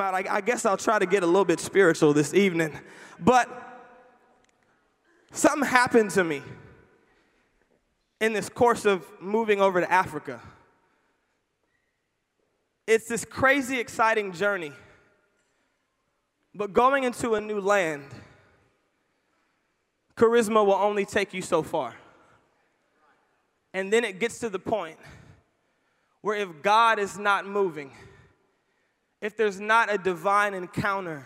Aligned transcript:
out. 0.00 0.14
I, 0.14 0.24
I 0.30 0.40
guess 0.40 0.64
I'll 0.64 0.76
try 0.76 0.98
to 0.98 1.06
get 1.06 1.22
a 1.22 1.26
little 1.26 1.44
bit 1.44 1.60
spiritual 1.60 2.12
this 2.12 2.34
evening. 2.34 2.78
But 3.18 3.48
something 5.32 5.68
happened 5.68 6.10
to 6.12 6.24
me 6.24 6.42
in 8.20 8.32
this 8.32 8.48
course 8.48 8.84
of 8.84 9.06
moving 9.20 9.60
over 9.60 9.80
to 9.80 9.90
Africa. 9.90 10.40
It's 12.86 13.08
this 13.08 13.24
crazy, 13.24 13.78
exciting 13.78 14.32
journey. 14.32 14.72
But 16.54 16.72
going 16.72 17.04
into 17.04 17.34
a 17.34 17.40
new 17.40 17.60
land, 17.60 18.04
charisma 20.16 20.64
will 20.64 20.74
only 20.74 21.04
take 21.04 21.34
you 21.34 21.42
so 21.42 21.62
far. 21.62 21.94
And 23.72 23.92
then 23.92 24.04
it 24.04 24.20
gets 24.20 24.38
to 24.38 24.48
the 24.48 24.60
point 24.60 24.98
where 26.20 26.36
if 26.36 26.62
God 26.62 26.98
is 26.98 27.18
not 27.18 27.46
moving, 27.46 27.90
if 29.24 29.38
there's 29.38 29.58
not 29.58 29.90
a 29.90 29.96
divine 29.96 30.52
encounter, 30.52 31.24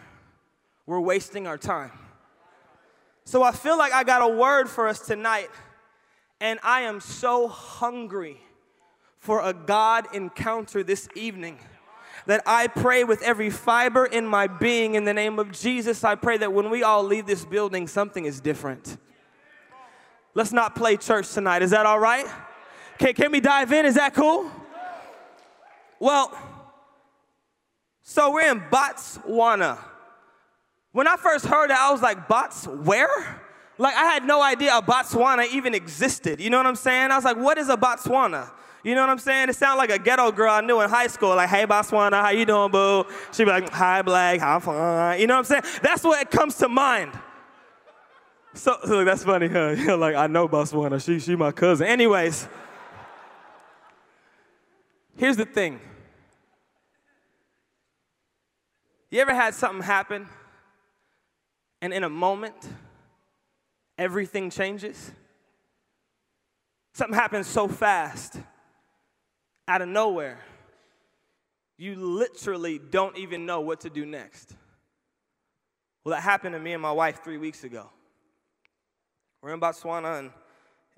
we're 0.87 1.01
wasting 1.01 1.48
our 1.48 1.59
time. 1.59 1.91
So 3.24 3.43
I 3.43 3.51
feel 3.51 3.77
like 3.77 3.93
I 3.93 4.05
got 4.05 4.23
a 4.23 4.29
word 4.33 4.71
for 4.71 4.87
us 4.87 5.01
tonight, 5.01 5.51
and 6.41 6.61
I 6.62 6.83
am 6.83 7.01
so 7.01 7.48
hungry 7.48 8.41
for 9.19 9.43
a 9.43 9.52
God 9.52 10.07
encounter 10.15 10.84
this 10.84 11.09
evening 11.16 11.59
that 12.27 12.40
I 12.46 12.68
pray 12.68 13.02
with 13.02 13.21
every 13.23 13.51
fiber 13.51 14.07
in 14.07 14.24
my 14.24 14.46
being 14.46 14.95
in 14.95 15.05
the 15.05 15.12
name 15.12 15.40
of 15.40 15.51
Jesus. 15.51 16.05
I 16.05 16.15
pray 16.15 16.37
that 16.38 16.52
when 16.52 16.71
we 16.71 16.85
all 16.85 17.02
leave 17.02 17.27
this 17.27 17.45
building, 17.45 17.88
something 17.88 18.27
is 18.27 18.40
different. 18.40 18.96
Let's 20.35 20.52
not 20.52 20.77
play 20.77 20.99
church 20.99 21.33
tonight. 21.33 21.62
Is 21.62 21.73
that 21.73 21.85
all 21.85 21.99
right? 21.99 22.27
Okay, 22.95 23.12
can 23.12 23.33
we 23.33 23.40
dive 23.40 23.73
in? 23.73 23.85
Is 23.85 23.96
that 23.96 24.15
cool? 24.15 24.49
Well, 25.99 26.33
so 28.09 28.32
we're 28.32 28.51
in 28.51 28.60
Botswana. 28.60 29.76
When 30.92 31.06
I 31.06 31.16
first 31.16 31.45
heard 31.45 31.70
it, 31.70 31.76
I 31.76 31.92
was 31.92 32.01
like, 32.01 32.26
Bots, 32.26 32.66
where? 32.66 33.42
Like, 33.76 33.95
I 33.95 34.04
had 34.06 34.24
no 34.24 34.40
idea 34.42 34.74
a 34.78 34.80
Botswana 34.80 35.46
even 35.52 35.74
existed. 35.74 36.40
You 36.40 36.48
know 36.48 36.56
what 36.56 36.65
I'm 36.65 36.74
saying? 36.74 37.10
I 37.10 37.16
was 37.16 37.26
like, 37.26 37.37
what 37.37 37.59
is 37.59 37.68
a 37.68 37.76
Botswana? 37.76 38.50
You 38.82 38.95
know 38.95 39.02
what 39.02 39.10
I'm 39.10 39.18
saying? 39.18 39.50
It 39.50 39.56
sounded 39.56 39.76
like 39.76 39.90
a 39.90 39.98
ghetto 39.98 40.32
girl 40.32 40.50
I 40.50 40.62
knew 40.62 40.80
in 40.80 40.88
high 40.88 41.09
school. 41.09 41.37
Like, 41.37 41.50
hey, 41.50 41.66
Botswana, 41.66 42.23
how 42.23 42.30
you 42.30 42.46
doing, 42.46 42.70
boo? 42.70 43.04
She'd 43.30 43.45
be 43.45 43.50
like, 43.50 43.68
hi, 43.68 44.00
black, 44.00 44.40
how 44.40 44.59
fun? 44.59 45.20
You 45.20 45.26
know 45.26 45.34
what 45.34 45.40
I'm 45.40 45.62
saying? 45.62 45.80
That's 45.82 46.02
what 46.02 46.22
it 46.22 46.30
comes 46.30 46.56
to 46.56 46.68
mind. 46.70 47.12
So, 48.54 48.78
so 48.87 49.04
that's 49.04 49.22
funny, 49.22 49.48
huh? 49.48 49.74
like, 49.98 50.15
I 50.15 50.28
know 50.28 50.48
Botswana. 50.48 51.04
She, 51.04 51.20
she 51.20 51.37
my 51.37 51.52
cousin. 51.52 51.87
Anyways, 51.87 52.48
here's 55.15 55.37
the 55.37 55.45
thing. 55.45 55.78
You 59.10 59.20
ever 59.20 59.34
had 59.34 59.54
something 59.54 59.82
happen 59.82 60.26
and 61.80 61.92
in 61.92 62.04
a 62.04 62.09
moment, 62.09 62.56
everything 63.96 64.50
changes? 64.50 65.12
Something 66.92 67.15
happens 67.15 67.47
so 67.47 67.69
fast, 67.69 68.37
out 69.69 69.82
of 69.82 69.88
nowhere, 69.88 70.41
you 71.76 71.94
literally 71.94 72.78
don't 72.78 73.16
even 73.16 73.47
know 73.47 73.60
what 73.60 73.81
to 73.82 73.91
do 73.91 74.04
next. 74.04 74.54
Well, 76.04 76.15
that 76.15 76.22
happened 76.22 76.54
to 76.54 76.59
me 76.59 76.72
and 76.72 76.83
my 76.83 76.91
wife 76.91 77.22
three 77.22 77.38
weeks 77.38 77.65
ago. 77.65 77.88
We're 79.43 79.54
in 79.54 79.60
Botswana 79.60 80.19
and 80.19 80.31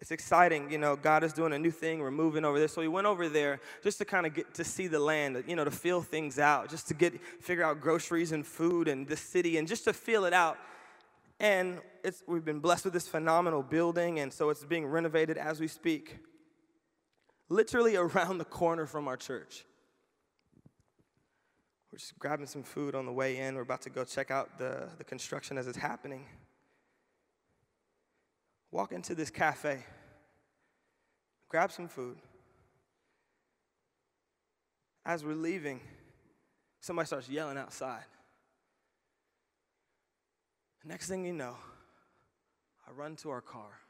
it's 0.00 0.10
exciting. 0.10 0.70
You 0.70 0.78
know, 0.78 0.96
God 0.96 1.22
is 1.22 1.34
doing 1.34 1.52
a 1.52 1.58
new 1.58 1.70
thing. 1.70 1.98
We're 2.00 2.10
moving 2.10 2.44
over 2.44 2.58
there. 2.58 2.68
So 2.68 2.80
we 2.80 2.88
went 2.88 3.06
over 3.06 3.28
there 3.28 3.60
just 3.84 3.98
to 3.98 4.06
kind 4.06 4.24
of 4.24 4.32
get 4.32 4.54
to 4.54 4.64
see 4.64 4.86
the 4.86 4.98
land, 4.98 5.44
you 5.46 5.54
know, 5.54 5.64
to 5.64 5.70
feel 5.70 6.00
things 6.00 6.38
out, 6.38 6.70
just 6.70 6.88
to 6.88 6.94
get 6.94 7.20
figure 7.42 7.62
out 7.62 7.80
groceries 7.80 8.32
and 8.32 8.46
food 8.46 8.88
and 8.88 9.06
the 9.06 9.16
city 9.16 9.58
and 9.58 9.68
just 9.68 9.84
to 9.84 9.92
feel 9.92 10.24
it 10.24 10.32
out. 10.32 10.56
And 11.38 11.80
it's, 12.02 12.22
we've 12.26 12.44
been 12.44 12.60
blessed 12.60 12.86
with 12.86 12.94
this 12.94 13.08
phenomenal 13.08 13.62
building, 13.62 14.20
and 14.20 14.32
so 14.32 14.50
it's 14.50 14.64
being 14.64 14.86
renovated 14.86 15.36
as 15.36 15.60
we 15.60 15.68
speak. 15.68 16.18
Literally 17.50 17.96
around 17.96 18.38
the 18.38 18.44
corner 18.44 18.86
from 18.86 19.06
our 19.06 19.16
church. 19.18 19.64
We're 21.92 21.98
just 21.98 22.18
grabbing 22.18 22.46
some 22.46 22.62
food 22.62 22.94
on 22.94 23.04
the 23.04 23.12
way 23.12 23.38
in. 23.38 23.54
We're 23.54 23.62
about 23.62 23.82
to 23.82 23.90
go 23.90 24.04
check 24.04 24.30
out 24.30 24.58
the, 24.58 24.88
the 24.96 25.04
construction 25.04 25.58
as 25.58 25.66
it's 25.66 25.78
happening 25.78 26.24
walk 28.70 28.92
into 28.92 29.14
this 29.14 29.31
cafe, 29.31 29.84
grab 31.48 31.72
some 31.72 31.88
food. 31.88 32.19
As 35.04 35.25
we're 35.25 35.34
leaving, 35.34 35.81
somebody 36.80 37.06
starts 37.06 37.28
yelling 37.28 37.56
outside. 37.56 38.04
Next 40.84 41.09
thing 41.09 41.25
you 41.25 41.32
know, 41.32 41.56
I 42.86 42.92
run 42.92 43.16
to 43.16 43.30
our 43.30 43.41
car, 43.41 43.80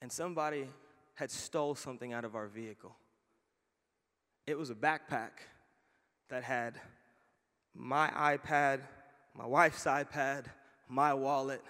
and 0.00 0.10
somebody 0.10 0.68
had 1.14 1.30
stole 1.30 1.74
something 1.74 2.12
out 2.12 2.24
of 2.24 2.34
our 2.34 2.46
vehicle. 2.46 2.94
It 4.46 4.58
was 4.58 4.70
a 4.70 4.74
backpack 4.74 5.30
that 6.30 6.44
had 6.44 6.80
my 7.74 8.08
iPad, 8.08 8.80
my 9.34 9.46
wife's 9.46 9.84
iPad, 9.84 10.46
my 10.88 11.12
wallet, 11.12 11.62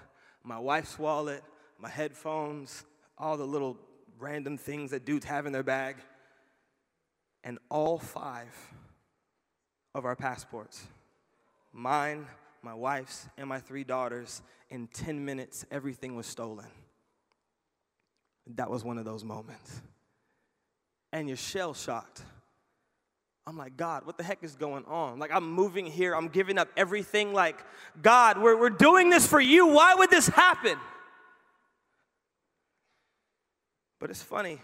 my 0.43 0.59
wife's 0.59 0.99
wallet, 0.99 1.43
my 1.78 1.89
headphones, 1.89 2.84
all 3.19 3.37
the 3.37 3.47
little 3.47 3.77
random 4.19 4.56
things 4.56 4.91
that 4.91 5.05
dudes 5.05 5.25
have 5.25 5.47
in 5.47 5.53
their 5.53 5.62
bag, 5.62 5.97
and 7.45 7.59
all 7.69 7.99
five 7.99 8.55
of 9.95 10.05
our 10.05 10.17
passports 10.17 10.87
mine, 11.73 12.27
my 12.62 12.75
wife's, 12.75 13.28
and 13.39 13.49
my 13.49 13.59
three 13.59 13.84
daughters. 13.84 14.43
In 14.71 14.87
10 14.89 15.25
minutes, 15.25 15.65
everything 15.71 16.17
was 16.17 16.27
stolen. 16.27 16.67
That 18.55 18.71
was 18.71 18.84
one 18.84 18.99
of 18.99 19.05
those 19.05 19.25
moments. 19.25 19.81
And 21.12 21.28
you're 21.28 21.37
shell 21.37 21.75
shocked 21.75 22.22
I'm 23.47 23.56
like, 23.56 23.77
God, 23.77 24.06
what 24.06 24.17
the 24.17 24.23
heck 24.23 24.45
is 24.45 24.55
going 24.55 24.84
on? 24.84 25.19
Like, 25.19 25.33
I'm 25.33 25.51
moving 25.51 25.87
here, 25.87 26.15
I'm 26.15 26.28
giving 26.28 26.59
up 26.59 26.69
everything. 26.77 27.33
Like, 27.33 27.65
God, 28.01 28.39
we're, 28.39 28.56
we're 28.59 28.71
doing 28.71 29.11
this 29.11 29.27
for 29.27 29.41
you. 29.41 29.67
Why 29.69 29.95
would 29.95 30.11
this 30.11 30.28
happen? 30.28 30.78
But 33.99 34.11
it's 34.11 34.23
funny 34.23 34.61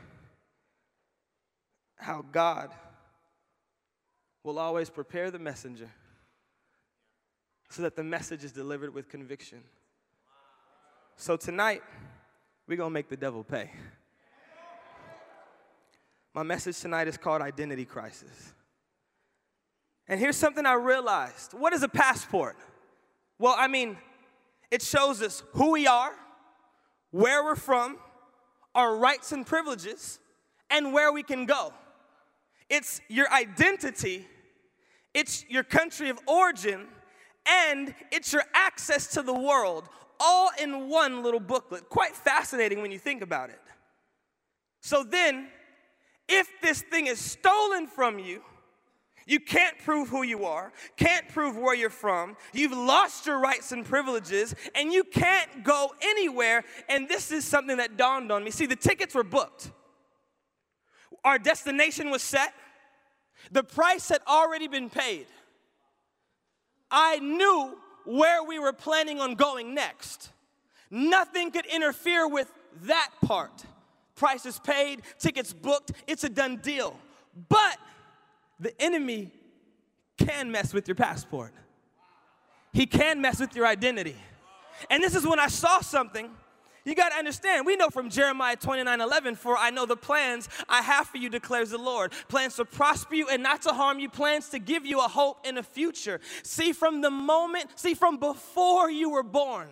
how 1.96 2.24
God 2.32 2.70
will 4.44 4.58
always 4.58 4.88
prepare 4.88 5.30
the 5.30 5.38
messenger 5.38 5.90
so 7.68 7.82
that 7.82 7.96
the 7.96 8.04
message 8.04 8.44
is 8.44 8.52
delivered 8.52 8.94
with 8.94 9.08
conviction. 9.08 9.58
So 11.16 11.36
tonight, 11.36 11.82
we're 12.68 12.76
going 12.76 12.90
to 12.90 12.94
make 12.94 13.08
the 13.08 13.16
devil 13.16 13.42
pay. 13.42 13.70
My 16.34 16.42
message 16.42 16.78
tonight 16.78 17.08
is 17.08 17.16
called 17.16 17.42
Identity 17.42 17.84
Crisis. 17.84 18.52
And 20.08 20.20
here's 20.20 20.36
something 20.36 20.64
I 20.66 20.74
realized 20.74 21.52
what 21.52 21.72
is 21.72 21.82
a 21.82 21.88
passport? 21.88 22.56
Well, 23.38 23.54
I 23.56 23.68
mean, 23.68 23.96
it 24.70 24.82
shows 24.82 25.22
us 25.22 25.42
who 25.52 25.72
we 25.72 25.86
are, 25.86 26.12
where 27.10 27.44
we're 27.44 27.56
from, 27.56 27.98
our 28.74 28.96
rights 28.96 29.32
and 29.32 29.46
privileges, 29.46 30.18
and 30.70 30.92
where 30.92 31.12
we 31.12 31.22
can 31.22 31.46
go. 31.46 31.72
It's 32.68 33.00
your 33.08 33.30
identity, 33.32 34.26
it's 35.14 35.44
your 35.48 35.62
country 35.62 36.08
of 36.08 36.18
origin, 36.26 36.86
and 37.46 37.94
it's 38.10 38.32
your 38.32 38.42
access 38.54 39.06
to 39.08 39.22
the 39.22 39.34
world, 39.34 39.88
all 40.18 40.50
in 40.60 40.88
one 40.88 41.22
little 41.22 41.40
booklet. 41.40 41.88
Quite 41.88 42.16
fascinating 42.16 42.82
when 42.82 42.90
you 42.90 42.98
think 42.98 43.22
about 43.22 43.50
it. 43.50 43.60
So 44.80 45.04
then, 45.04 45.48
if 46.28 46.48
this 46.60 46.82
thing 46.82 47.06
is 47.06 47.20
stolen 47.20 47.86
from 47.86 48.18
you, 48.18 48.42
you 49.26 49.40
can't 49.40 49.76
prove 49.84 50.08
who 50.08 50.22
you 50.22 50.44
are, 50.44 50.72
can't 50.96 51.28
prove 51.28 51.56
where 51.56 51.74
you're 51.74 51.90
from. 51.90 52.36
You've 52.52 52.72
lost 52.72 53.26
your 53.26 53.40
rights 53.40 53.72
and 53.72 53.84
privileges, 53.84 54.54
and 54.74 54.92
you 54.92 55.02
can't 55.02 55.64
go 55.64 55.92
anywhere. 56.00 56.64
And 56.88 57.08
this 57.08 57.32
is 57.32 57.44
something 57.44 57.78
that 57.78 57.96
dawned 57.96 58.30
on 58.30 58.44
me. 58.44 58.52
See, 58.52 58.66
the 58.66 58.76
tickets 58.76 59.14
were 59.14 59.24
booked, 59.24 59.72
our 61.24 61.38
destination 61.38 62.10
was 62.10 62.22
set, 62.22 62.54
the 63.50 63.64
price 63.64 64.08
had 64.08 64.20
already 64.28 64.68
been 64.68 64.88
paid. 64.88 65.26
I 66.90 67.18
knew 67.18 67.76
where 68.04 68.44
we 68.44 68.60
were 68.60 68.72
planning 68.72 69.20
on 69.20 69.34
going 69.34 69.74
next. 69.74 70.30
Nothing 70.88 71.50
could 71.50 71.66
interfere 71.66 72.28
with 72.28 72.52
that 72.82 73.10
part. 73.24 73.64
Price 74.14 74.46
is 74.46 74.60
paid, 74.60 75.02
tickets 75.18 75.52
booked, 75.52 75.92
it's 76.06 76.22
a 76.22 76.28
done 76.28 76.58
deal. 76.58 76.98
But 77.48 77.76
the 78.58 78.80
enemy 78.80 79.32
can 80.16 80.50
mess 80.50 80.72
with 80.72 80.88
your 80.88 80.94
passport. 80.94 81.52
He 82.72 82.86
can 82.86 83.20
mess 83.20 83.40
with 83.40 83.54
your 83.54 83.66
identity. 83.66 84.16
And 84.90 85.02
this 85.02 85.14
is 85.14 85.26
when 85.26 85.40
I 85.40 85.48
saw 85.48 85.80
something 85.80 86.30
You 86.86 86.94
got 86.94 87.08
to 87.08 87.16
understand, 87.16 87.66
we 87.66 87.74
know 87.74 87.90
from 87.90 88.08
Jeremiah 88.08 88.54
29 88.54 89.00
11, 89.00 89.34
for 89.34 89.56
I 89.56 89.70
know 89.70 89.86
the 89.86 89.96
plans 89.96 90.48
I 90.68 90.82
have 90.82 91.08
for 91.08 91.18
you, 91.18 91.28
declares 91.28 91.70
the 91.70 91.78
Lord. 91.78 92.12
Plans 92.28 92.54
to 92.56 92.64
prosper 92.64 93.16
you 93.16 93.28
and 93.28 93.42
not 93.42 93.62
to 93.62 93.70
harm 93.70 93.98
you, 93.98 94.08
plans 94.08 94.50
to 94.50 94.60
give 94.60 94.86
you 94.86 95.00
a 95.00 95.08
hope 95.08 95.44
in 95.44 95.58
a 95.58 95.64
future. 95.64 96.20
See, 96.44 96.72
from 96.72 97.00
the 97.00 97.10
moment, 97.10 97.70
see, 97.74 97.94
from 97.94 98.18
before 98.18 98.88
you 98.88 99.10
were 99.10 99.24
born, 99.24 99.66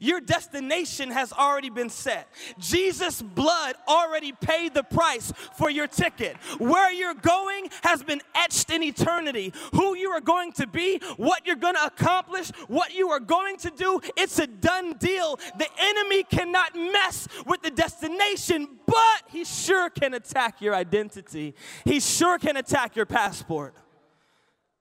your 0.00 0.20
destination 0.20 1.10
has 1.10 1.32
already 1.32 1.70
been 1.70 1.90
set. 1.90 2.28
Jesus' 2.58 3.22
blood 3.22 3.76
already 3.86 4.32
paid 4.32 4.74
the 4.74 4.82
price 4.82 5.32
for 5.56 5.70
your 5.70 5.86
ticket. 5.86 6.36
Where 6.58 6.92
you're 6.92 7.14
going 7.14 7.68
has 7.82 8.02
been 8.02 8.20
etched 8.34 8.70
in 8.70 8.82
eternity. 8.82 9.52
Who 9.72 9.96
you 9.96 10.10
are 10.10 10.20
going 10.20 10.52
to 10.52 10.66
be, 10.66 11.00
what 11.16 11.46
you're 11.46 11.56
going 11.56 11.74
to 11.74 11.84
accomplish, 11.84 12.50
what 12.66 12.94
you 12.94 13.10
are 13.10 13.20
going 13.20 13.56
to 13.58 13.70
do, 13.70 14.00
it's 14.16 14.38
a 14.38 14.46
done 14.46 14.94
deal. 14.94 15.38
The 15.58 15.68
enemy 15.78 16.24
cannot 16.24 16.74
mess 16.74 17.28
with 17.46 17.62
the 17.62 17.70
destination, 17.70 18.68
but 18.86 19.22
he 19.28 19.44
sure 19.44 19.90
can 19.90 20.14
attack 20.14 20.60
your 20.60 20.74
identity. 20.74 21.54
He 21.84 22.00
sure 22.00 22.38
can 22.38 22.56
attack 22.56 22.96
your 22.96 23.06
passport. 23.06 23.74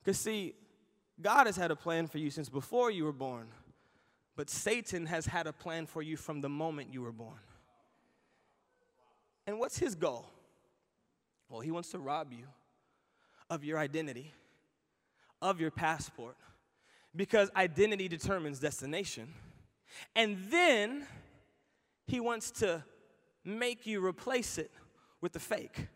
Because, 0.04 0.20
see, 0.20 0.54
God 1.22 1.48
has 1.48 1.56
had 1.56 1.72
a 1.72 1.76
plan 1.76 2.08
for 2.08 2.18
you 2.18 2.30
since 2.30 2.50
before 2.50 2.92
you 2.92 3.04
were 3.04 3.12
born. 3.12 3.48
But 4.38 4.52
Satan 4.52 5.08
has 5.08 5.26
had 5.26 5.48
a 5.48 5.52
plan 5.52 5.88
for 5.88 6.04
you 6.04 6.16
from 6.16 6.42
the 6.42 6.48
moment 6.48 6.94
you 6.94 7.02
were 7.02 7.12
born. 7.12 7.40
And 9.48 9.60
what's 9.60 9.80
his 9.80 9.96
goal? 9.96 10.30
Well, 11.50 11.62
he 11.62 11.72
wants 11.72 11.90
to 11.92 12.00
rob 12.00 12.32
you 12.32 12.46
of 13.50 13.64
your 13.64 13.80
identity, 13.80 14.32
of 15.42 15.60
your 15.60 15.72
passport, 15.72 16.36
because 17.16 17.50
identity 17.56 18.08
determines 18.08 18.60
destination. 18.60 19.34
And 20.16 20.38
then 20.52 21.08
he 22.06 22.20
wants 22.20 22.52
to 22.52 22.84
make 23.44 23.88
you 23.88 24.06
replace 24.06 24.60
it 24.60 24.70
with 25.20 25.34
the 25.34 25.40
fake, 25.40 25.88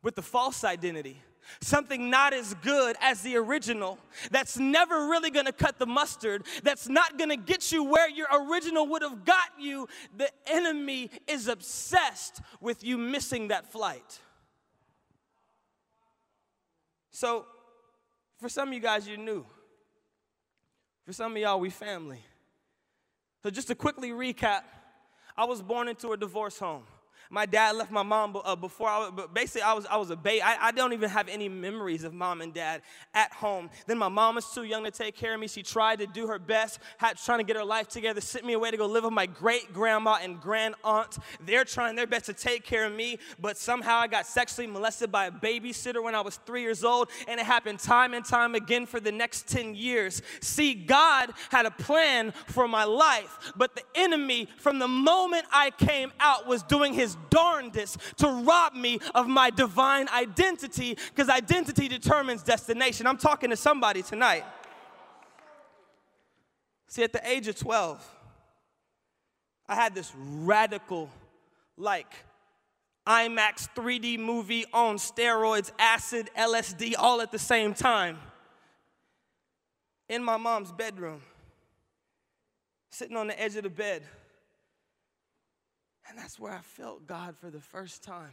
with 0.00 0.14
the 0.14 0.22
false 0.22 0.62
identity 0.62 1.20
something 1.60 2.10
not 2.10 2.32
as 2.32 2.54
good 2.62 2.96
as 3.00 3.22
the 3.22 3.36
original, 3.36 3.98
that's 4.30 4.58
never 4.58 5.08
really 5.08 5.30
gonna 5.30 5.52
cut 5.52 5.78
the 5.78 5.86
mustard, 5.86 6.44
that's 6.62 6.88
not 6.88 7.18
gonna 7.18 7.36
get 7.36 7.72
you 7.72 7.84
where 7.84 8.08
your 8.08 8.26
original 8.32 8.86
would 8.88 9.02
have 9.02 9.24
got 9.24 9.48
you, 9.58 9.88
the 10.16 10.30
enemy 10.46 11.10
is 11.26 11.48
obsessed 11.48 12.40
with 12.60 12.84
you 12.84 12.98
missing 12.98 13.48
that 13.48 13.70
flight. 13.70 14.20
So, 17.10 17.46
for 18.40 18.48
some 18.48 18.68
of 18.68 18.74
you 18.74 18.80
guys, 18.80 19.06
you're 19.06 19.16
new. 19.16 19.46
For 21.06 21.12
some 21.12 21.32
of 21.32 21.38
y'all, 21.38 21.60
we 21.60 21.70
family. 21.70 22.24
So, 23.42 23.50
just 23.50 23.68
to 23.68 23.74
quickly 23.74 24.10
recap, 24.10 24.62
I 25.36 25.44
was 25.44 25.62
born 25.62 25.88
into 25.88 26.12
a 26.12 26.16
divorce 26.16 26.58
home. 26.58 26.84
My 27.30 27.46
dad 27.46 27.76
left 27.76 27.90
my 27.90 28.02
mom 28.02 28.36
uh, 28.44 28.56
before 28.56 28.88
I 28.88 28.98
was, 28.98 29.28
basically 29.32 29.62
I 29.62 29.72
was, 29.72 29.86
I 29.86 29.96
was 29.96 30.10
a 30.10 30.16
baby. 30.16 30.42
I, 30.42 30.68
I 30.68 30.72
don't 30.72 30.92
even 30.92 31.10
have 31.10 31.28
any 31.28 31.48
memories 31.48 32.04
of 32.04 32.12
mom 32.12 32.40
and 32.40 32.52
dad 32.52 32.82
at 33.14 33.32
home. 33.32 33.70
Then 33.86 33.98
my 33.98 34.08
mom 34.08 34.36
was 34.36 34.50
too 34.52 34.64
young 34.64 34.84
to 34.84 34.90
take 34.90 35.16
care 35.16 35.34
of 35.34 35.40
me. 35.40 35.48
She 35.48 35.62
tried 35.62 35.98
to 36.00 36.06
do 36.06 36.26
her 36.26 36.38
best, 36.38 36.78
had, 36.98 37.16
trying 37.18 37.38
to 37.38 37.44
get 37.44 37.56
her 37.56 37.64
life 37.64 37.88
together, 37.88 38.20
sent 38.20 38.44
me 38.44 38.52
away 38.52 38.70
to 38.70 38.76
go 38.76 38.86
live 38.86 39.04
with 39.04 39.12
my 39.12 39.26
great 39.26 39.72
grandma 39.72 40.18
and 40.22 40.40
grand 40.40 40.74
aunt. 40.84 41.18
They're 41.44 41.64
trying 41.64 41.96
their 41.96 42.06
best 42.06 42.26
to 42.26 42.32
take 42.32 42.64
care 42.64 42.84
of 42.84 42.92
me, 42.92 43.18
but 43.40 43.56
somehow 43.56 43.98
I 43.98 44.06
got 44.06 44.26
sexually 44.26 44.66
molested 44.66 45.10
by 45.10 45.26
a 45.26 45.30
babysitter 45.30 46.02
when 46.02 46.14
I 46.14 46.20
was 46.20 46.36
three 46.46 46.62
years 46.62 46.84
old, 46.84 47.08
and 47.28 47.40
it 47.40 47.46
happened 47.46 47.78
time 47.78 48.14
and 48.14 48.24
time 48.24 48.54
again 48.54 48.86
for 48.86 49.00
the 49.00 49.12
next 49.12 49.48
10 49.48 49.74
years. 49.74 50.22
See, 50.40 50.74
God 50.74 51.32
had 51.50 51.66
a 51.66 51.70
plan 51.70 52.32
for 52.46 52.68
my 52.68 52.84
life, 52.84 53.52
but 53.56 53.74
the 53.74 53.82
enemy, 53.94 54.48
from 54.58 54.78
the 54.78 54.88
moment 54.88 55.44
I 55.52 55.70
came 55.70 56.12
out, 56.20 56.46
was 56.46 56.62
doing 56.62 56.94
his 56.94 57.13
darndest 57.30 57.98
to 58.18 58.28
rob 58.28 58.74
me 58.74 58.98
of 59.14 59.28
my 59.28 59.50
divine 59.50 60.08
identity 60.08 60.96
because 61.14 61.28
identity 61.28 61.88
determines 61.88 62.42
destination. 62.42 63.06
I'm 63.06 63.18
talking 63.18 63.50
to 63.50 63.56
somebody 63.56 64.02
tonight. 64.02 64.44
See, 66.88 67.02
at 67.02 67.12
the 67.12 67.28
age 67.28 67.48
of 67.48 67.56
12, 67.56 68.08
I 69.68 69.74
had 69.74 69.94
this 69.94 70.12
radical, 70.16 71.10
like, 71.76 72.12
IMAX 73.06 73.68
3D 73.74 74.18
movie 74.18 74.64
on 74.72 74.96
steroids, 74.96 75.72
acid, 75.78 76.30
LSD, 76.38 76.94
all 76.96 77.20
at 77.20 77.32
the 77.32 77.38
same 77.38 77.74
time. 77.74 78.18
In 80.08 80.22
my 80.22 80.36
mom's 80.36 80.70
bedroom, 80.70 81.22
sitting 82.90 83.16
on 83.16 83.26
the 83.26 83.40
edge 83.40 83.56
of 83.56 83.64
the 83.64 83.70
bed 83.70 84.02
and 86.08 86.18
that's 86.18 86.38
where 86.38 86.52
I 86.52 86.60
felt 86.60 87.06
God 87.06 87.36
for 87.40 87.50
the 87.50 87.60
first 87.60 88.02
time. 88.02 88.32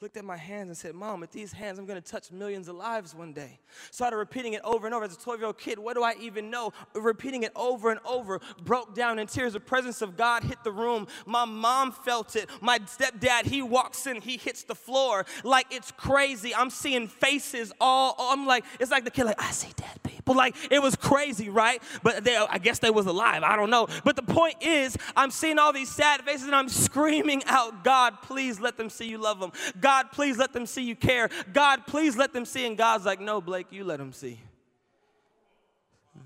Looked 0.00 0.16
at 0.16 0.24
my 0.24 0.36
hands 0.36 0.68
and 0.68 0.76
said, 0.76 0.96
Mom, 0.96 1.20
with 1.20 1.30
these 1.30 1.52
hands, 1.52 1.78
I'm 1.78 1.86
gonna 1.86 2.00
touch 2.00 2.32
millions 2.32 2.66
of 2.66 2.74
lives 2.74 3.14
one 3.14 3.32
day. 3.32 3.60
Started 3.92 4.16
repeating 4.16 4.54
it 4.54 4.60
over 4.64 4.84
and 4.84 4.92
over. 4.92 5.04
As 5.04 5.14
a 5.14 5.18
12 5.20 5.38
year 5.38 5.46
old 5.46 5.58
kid, 5.58 5.78
what 5.78 5.94
do 5.94 6.02
I 6.02 6.16
even 6.20 6.50
know? 6.50 6.72
Repeating 6.92 7.44
it 7.44 7.52
over 7.54 7.92
and 7.92 8.00
over, 8.04 8.40
broke 8.64 8.96
down 8.96 9.20
in 9.20 9.28
tears. 9.28 9.52
The 9.52 9.60
presence 9.60 10.02
of 10.02 10.16
God 10.16 10.42
hit 10.42 10.58
the 10.64 10.72
room. 10.72 11.06
My 11.24 11.44
mom 11.44 11.92
felt 11.92 12.34
it. 12.34 12.50
My 12.60 12.80
stepdad, 12.80 13.44
he 13.44 13.62
walks 13.62 14.08
in, 14.08 14.20
he 14.20 14.38
hits 14.38 14.64
the 14.64 14.74
floor 14.74 15.24
like 15.44 15.66
it's 15.70 15.92
crazy. 15.92 16.52
I'm 16.52 16.70
seeing 16.70 17.06
faces 17.06 17.72
all, 17.80 18.16
I'm 18.18 18.44
like, 18.44 18.64
it's 18.80 18.90
like 18.90 19.04
the 19.04 19.10
kid, 19.12 19.26
like, 19.26 19.40
I 19.40 19.52
see 19.52 19.72
dead 19.76 20.02
people 20.02 20.21
people. 20.22 20.36
Like 20.36 20.56
it 20.70 20.80
was 20.80 20.96
crazy, 20.96 21.48
right? 21.48 21.82
But 22.02 22.24
they, 22.24 22.36
I 22.36 22.58
guess 22.58 22.78
they 22.78 22.90
was 22.90 23.06
alive. 23.06 23.42
I 23.42 23.56
don't 23.56 23.70
know. 23.70 23.88
But 24.04 24.16
the 24.16 24.22
point 24.22 24.56
is, 24.62 24.96
I'm 25.16 25.30
seeing 25.30 25.58
all 25.58 25.72
these 25.72 25.90
sad 25.90 26.22
faces 26.22 26.46
and 26.46 26.54
I'm 26.54 26.68
screaming 26.68 27.42
out, 27.46 27.84
God, 27.84 28.22
please 28.22 28.60
let 28.60 28.76
them 28.76 28.88
see 28.88 29.08
you 29.08 29.18
love 29.18 29.40
them. 29.40 29.52
God, 29.80 30.12
please 30.12 30.38
let 30.38 30.52
them 30.52 30.66
see 30.66 30.82
you 30.82 30.96
care. 30.96 31.28
God, 31.52 31.86
please 31.86 32.16
let 32.16 32.32
them 32.32 32.44
see. 32.44 32.66
And 32.66 32.76
God's 32.76 33.04
like, 33.04 33.20
no, 33.20 33.40
Blake, 33.40 33.66
you 33.70 33.84
let 33.84 33.98
them 33.98 34.12
see. 34.12 34.40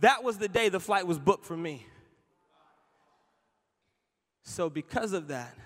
That 0.01 0.23
was 0.23 0.39
the 0.39 0.49
day 0.49 0.69
the 0.69 0.81
flight 0.81 1.07
was 1.07 1.19
booked 1.19 1.47
for 1.47 1.57
me. 1.57 1.87
So, 4.43 4.71
because 4.71 5.13
of 5.13 5.29
that, 5.29 5.57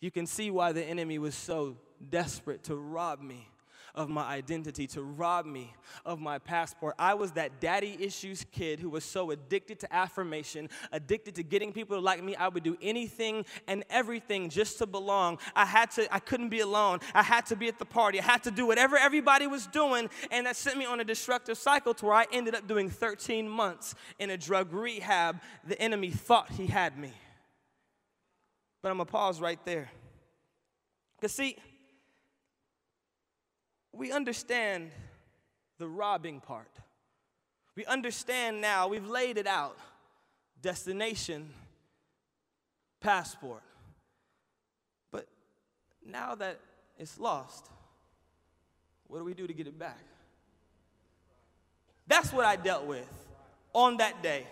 you 0.00 0.10
can 0.10 0.26
see 0.26 0.50
why 0.50 0.72
the 0.72 0.84
enemy 0.84 1.18
was 1.18 1.34
so 1.34 1.76
desperate 2.10 2.64
to 2.64 2.76
rob 2.76 3.20
me 3.20 3.48
of 3.94 4.08
my 4.08 4.22
identity, 4.24 4.86
to 4.88 5.02
rob 5.02 5.44
me 5.44 5.74
of 6.06 6.18
my 6.20 6.38
passport. 6.38 6.94
I 6.98 7.14
was 7.14 7.32
that 7.32 7.60
daddy 7.60 7.96
issues 8.00 8.44
kid 8.50 8.80
who 8.80 8.88
was 8.88 9.04
so 9.04 9.30
addicted 9.30 9.80
to 9.80 9.94
affirmation, 9.94 10.70
addicted 10.92 11.34
to 11.34 11.42
getting 11.42 11.72
people 11.72 11.96
to 11.96 12.00
like 12.00 12.22
me. 12.24 12.34
I 12.34 12.48
would 12.48 12.62
do 12.62 12.76
anything 12.80 13.44
and 13.68 13.84
everything 13.90 14.48
just 14.48 14.78
to 14.78 14.86
belong. 14.86 15.38
I 15.54 15.66
had 15.66 15.90
to, 15.92 16.12
I 16.12 16.20
couldn't 16.20 16.48
be 16.48 16.60
alone. 16.60 17.00
I 17.14 17.22
had 17.22 17.46
to 17.46 17.56
be 17.56 17.68
at 17.68 17.78
the 17.78 17.84
party. 17.84 18.18
I 18.18 18.24
had 18.24 18.42
to 18.44 18.50
do 18.50 18.66
whatever 18.66 18.96
everybody 18.96 19.46
was 19.46 19.66
doing. 19.66 20.08
And 20.30 20.46
that 20.46 20.56
sent 20.56 20.78
me 20.78 20.86
on 20.86 21.00
a 21.00 21.04
destructive 21.04 21.58
cycle 21.58 21.92
to 21.94 22.06
where 22.06 22.14
I 22.14 22.26
ended 22.32 22.54
up 22.54 22.66
doing 22.66 22.88
13 22.88 23.48
months 23.48 23.94
in 24.18 24.30
a 24.30 24.38
drug 24.38 24.72
rehab. 24.72 25.40
The 25.66 25.80
enemy 25.80 26.10
thought 26.10 26.50
he 26.50 26.66
had 26.66 26.98
me. 26.98 27.12
But 28.82 28.90
I'm 28.90 28.98
to 28.98 29.04
pause 29.04 29.40
right 29.40 29.64
there. 29.64 29.90
Because, 31.16 31.32
see, 31.32 31.56
we 33.92 34.10
understand 34.10 34.90
the 35.78 35.86
robbing 35.86 36.40
part. 36.40 36.70
We 37.74 37.84
understand 37.86 38.60
now, 38.60 38.88
we've 38.88 39.06
laid 39.06 39.38
it 39.38 39.46
out 39.46 39.78
destination, 40.60 41.50
passport. 43.00 43.62
But 45.10 45.26
now 46.06 46.36
that 46.36 46.60
it's 46.98 47.18
lost, 47.18 47.68
what 49.08 49.18
do 49.18 49.24
we 49.24 49.34
do 49.34 49.46
to 49.46 49.52
get 49.52 49.66
it 49.66 49.78
back? 49.78 49.98
That's 52.06 52.32
what 52.32 52.44
I 52.44 52.56
dealt 52.56 52.86
with 52.86 53.08
on 53.72 53.96
that 53.96 54.22
day 54.22 54.46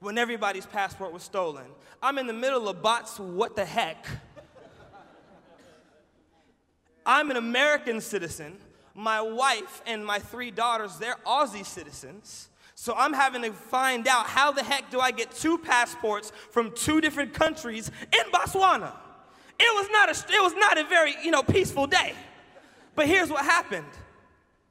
when 0.00 0.18
everybody's 0.18 0.66
passport 0.66 1.12
was 1.12 1.22
stolen. 1.22 1.66
I'm 2.02 2.18
in 2.18 2.26
the 2.26 2.32
middle 2.32 2.68
of 2.68 2.82
bots, 2.82 3.20
what 3.20 3.54
the 3.54 3.64
heck? 3.64 4.04
I'm 7.06 7.30
an 7.30 7.36
American 7.36 8.00
citizen 8.00 8.58
my 8.94 9.20
wife 9.20 9.82
and 9.86 10.04
my 10.04 10.18
three 10.18 10.50
daughters, 10.50 10.98
they're 10.98 11.16
Aussie 11.26 11.64
citizens. 11.64 12.48
So 12.74 12.94
I'm 12.96 13.12
having 13.12 13.42
to 13.42 13.52
find 13.52 14.08
out 14.08 14.26
how 14.26 14.50
the 14.50 14.62
heck 14.62 14.90
do 14.90 14.98
I 14.98 15.12
get 15.12 15.30
two 15.30 15.58
passports 15.58 16.32
from 16.50 16.72
two 16.72 17.00
different 17.00 17.32
countries 17.32 17.90
in 18.12 18.32
Botswana? 18.32 18.92
It 19.58 19.74
was 19.74 19.88
not 19.90 20.08
a, 20.08 20.34
it 20.34 20.42
was 20.42 20.54
not 20.54 20.78
a 20.78 20.84
very, 20.84 21.14
you 21.22 21.30
know, 21.30 21.42
peaceful 21.42 21.86
day. 21.86 22.14
But 22.94 23.06
here's 23.06 23.30
what 23.30 23.44
happened. 23.44 23.86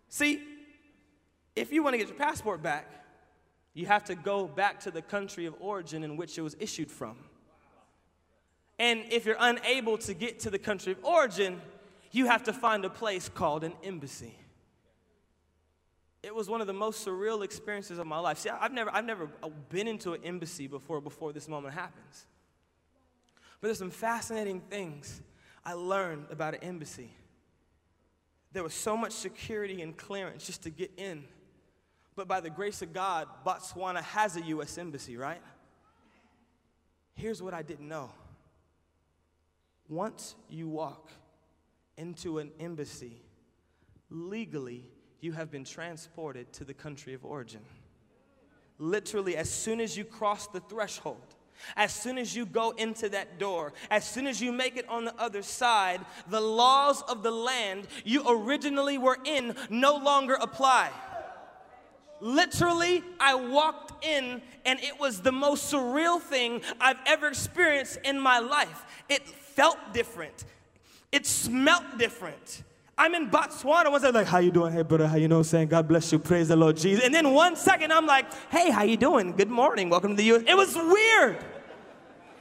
See, 0.09 0.41
if 1.55 1.71
you 1.71 1.83
want 1.83 1.93
to 1.93 1.97
get 1.97 2.09
your 2.09 2.17
passport 2.17 2.61
back, 2.61 2.87
you 3.73 3.85
have 3.85 4.03
to 4.05 4.15
go 4.15 4.47
back 4.47 4.81
to 4.81 4.91
the 4.91 5.01
country 5.01 5.45
of 5.45 5.55
origin 5.59 6.03
in 6.03 6.17
which 6.17 6.37
it 6.37 6.41
was 6.41 6.55
issued 6.59 6.91
from. 6.91 7.15
And 8.77 9.03
if 9.09 9.25
you're 9.25 9.37
unable 9.39 9.97
to 9.99 10.13
get 10.13 10.39
to 10.41 10.49
the 10.49 10.59
country 10.59 10.91
of 10.91 11.03
origin, 11.03 11.61
you 12.12 12.25
have 12.27 12.44
to 12.44 12.53
find 12.53 12.86
a 12.86 12.89
place 12.89 13.30
called 13.30 13.63
an 13.63 13.74
embassy. 13.84 14.36
It 16.24 16.36
was 16.36 16.50
one 16.50 16.62
of 16.62 16.68
the 16.68 16.74
most 16.74 17.06
surreal 17.06 17.44
experiences 17.44 17.98
of 17.98 18.06
my 18.06 18.20
life. 18.20 18.38
See, 18.39 18.50
I've 18.50 18.74
never, 18.74 18.94
I've 18.94 19.06
never 19.06 19.27
been 19.70 19.88
into 19.88 20.13
an 20.13 20.24
embassy 20.24 20.68
before, 20.68 21.01
before 21.01 21.34
this 21.34 21.48
moment 21.48 21.74
happens. 21.74 22.27
But 23.60 23.70
there's 23.70 23.80
some 23.80 23.91
fascinating 23.91 24.60
things 24.62 25.22
I 25.65 25.74
learned 25.74 26.27
about 26.30 26.53
an 26.53 26.63
embassy. 26.63 27.12
There 28.53 28.63
was 28.63 28.74
so 28.74 28.96
much 28.98 29.13
security 29.13 29.82
and 29.82 29.96
clearance 29.96 30.46
just 30.46 30.63
to 30.63 30.70
get 30.70 30.91
in. 30.98 31.24
But 32.15 32.27
by 32.27 32.41
the 32.41 32.50
grace 32.50 32.82
of 32.82 32.94
God, 32.94 33.27
Botswana 33.46 34.01
has 34.01 34.36
a 34.36 34.41
U.S. 34.41 34.77
embassy, 34.77 35.18
right? 35.18 35.41
Here's 37.15 37.41
what 37.41 37.53
I 37.53 37.62
didn't 37.62 37.88
know. 37.88 38.12
Once 39.88 40.36
you 40.50 40.68
walk 40.68 41.12
into 42.01 42.39
an 42.39 42.51
embassy, 42.60 43.22
legally, 44.10 44.84
you 45.22 45.31
have 45.34 45.51
been 45.51 45.63
transported 45.63 46.51
to 46.51 46.63
the 46.65 46.74
country 46.74 47.13
of 47.13 47.24
origin. 47.24 47.62
Literally, 48.79 49.38
as 49.38 49.50
soon 49.50 49.79
as 49.79 49.96
you 49.96 50.03
cross 50.03 50.48
the 50.48 50.62
threshold, 50.62 51.36
as 51.75 51.93
soon 51.93 52.17
as 52.17 52.36
you 52.36 52.48
go 52.48 52.72
into 52.72 53.08
that 53.10 53.38
door, 53.38 53.72
as 53.91 54.03
soon 54.03 54.25
as 54.25 54.41
you 54.41 54.51
make 54.51 54.77
it 54.77 54.89
on 54.89 55.05
the 55.05 55.15
other 55.22 55.43
side, 55.43 56.01
the 56.27 56.41
laws 56.41 57.03
of 57.03 57.22
the 57.22 57.29
land 57.29 57.88
you 58.03 58.24
originally 58.27 58.98
were 58.98 59.20
in 59.24 59.55
no 59.70 59.96
longer 59.96 60.34
apply. 60.41 60.89
Literally, 62.20 63.03
I 63.20 63.36
walked 63.36 64.03
in 64.03 64.41
and 64.65 64.79
it 64.79 65.00
was 65.00 65.22
the 65.22 65.31
most 65.31 65.72
surreal 65.72 66.20
thing 66.20 66.62
I've 66.79 67.00
ever 67.05 67.27
experienced 67.27 68.00
in 68.03 68.20
my 68.20 68.39
life. 68.39 68.86
It 69.08 69.27
felt 69.27 69.77
different, 69.93 70.46
it 71.12 71.25
smelt 71.25 71.98
different. 71.98 72.63
I'm 72.98 73.15
in 73.15 73.30
Botswana. 73.30 73.89
Once 73.91 74.03
I'm 74.03 74.13
like, 74.13 74.27
how 74.27 74.38
you 74.38 74.51
doing? 74.51 74.74
Hey, 74.74 74.84
brother, 74.84 75.08
how 75.08 75.15
you 75.15 75.27
know? 75.27 75.41
Saying, 75.41 75.70
God 75.70 75.88
bless 75.88 76.12
you. 76.12 76.20
Praise 76.20 76.50
the 76.50 76.56
Lord 76.56 76.77
Jesus. 76.77 77.03
And 77.03 77.13
then 77.13 77.34
one 77.34 77.56
second, 77.56 77.91
I'm 77.91 78.06
like, 78.06 78.32
hey, 78.50 78.70
how 78.70 78.84
you 78.84 78.98
doing? 78.98 79.36
Good 79.36 79.50
morning. 79.50 79.89
Welcome 79.89 80.12
to 80.12 80.18
the 80.18 80.24
U.S. 80.25 80.44
It 80.48 80.56
was 80.56 80.75
weird. 80.75 81.44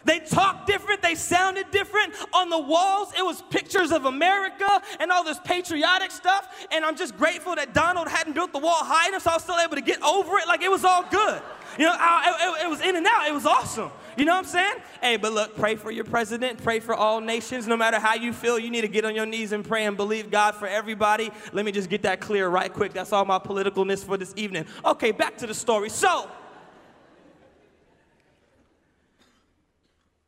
They 0.04 0.18
talked 0.18 0.66
different, 0.66 1.02
they 1.02 1.14
sounded 1.14 1.70
different. 1.70 2.14
On 2.32 2.48
the 2.48 2.58
walls, 2.58 3.12
it 3.16 3.22
was 3.22 3.42
pictures 3.50 3.92
of 3.92 4.06
America 4.06 4.82
and 4.98 5.12
all 5.12 5.24
this 5.24 5.38
patriotic 5.44 6.10
stuff. 6.10 6.66
And 6.72 6.84
I'm 6.84 6.96
just 6.96 7.16
grateful 7.16 7.54
that 7.56 7.74
Donald 7.74 8.08
hadn't 8.08 8.32
built 8.32 8.52
the 8.52 8.58
wall 8.58 8.82
high 8.82 9.08
enough, 9.08 9.22
so 9.22 9.30
I 9.30 9.34
was 9.34 9.42
still 9.42 9.58
able 9.58 9.76
to 9.76 9.82
get 9.82 10.02
over 10.02 10.38
it. 10.38 10.48
Like 10.48 10.62
it 10.62 10.70
was 10.70 10.84
all 10.84 11.04
good. 11.10 11.42
You 11.78 11.84
know, 11.84 11.94
I, 11.94 12.56
it, 12.60 12.66
it 12.66 12.70
was 12.70 12.80
in 12.80 12.96
and 12.96 13.06
out. 13.06 13.28
It 13.28 13.32
was 13.32 13.46
awesome. 13.46 13.90
You 14.16 14.24
know 14.24 14.32
what 14.32 14.46
I'm 14.46 14.50
saying? 14.50 14.76
Hey, 15.00 15.16
but 15.16 15.32
look, 15.32 15.56
pray 15.56 15.76
for 15.76 15.90
your 15.90 16.04
president, 16.04 16.62
pray 16.62 16.80
for 16.80 16.94
all 16.94 17.20
nations. 17.20 17.66
No 17.66 17.76
matter 17.76 17.98
how 17.98 18.14
you 18.14 18.32
feel, 18.32 18.58
you 18.58 18.70
need 18.70 18.82
to 18.82 18.88
get 18.88 19.04
on 19.04 19.14
your 19.14 19.26
knees 19.26 19.52
and 19.52 19.64
pray 19.64 19.84
and 19.84 19.96
believe 19.96 20.30
God 20.30 20.54
for 20.54 20.66
everybody. 20.66 21.30
Let 21.52 21.64
me 21.64 21.72
just 21.72 21.88
get 21.88 22.02
that 22.02 22.20
clear 22.20 22.48
right 22.48 22.72
quick. 22.72 22.92
That's 22.92 23.12
all 23.12 23.24
my 23.24 23.38
politicalness 23.38 24.04
for 24.04 24.16
this 24.16 24.32
evening. 24.36 24.66
Okay, 24.84 25.12
back 25.12 25.38
to 25.38 25.46
the 25.46 25.54
story. 25.54 25.88
So, 25.88 26.28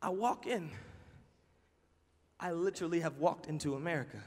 I 0.01 0.09
walk 0.09 0.47
in. 0.47 0.69
I 2.39 2.51
literally 2.51 2.99
have 2.99 3.17
walked 3.19 3.47
into 3.47 3.75
America 3.75 4.17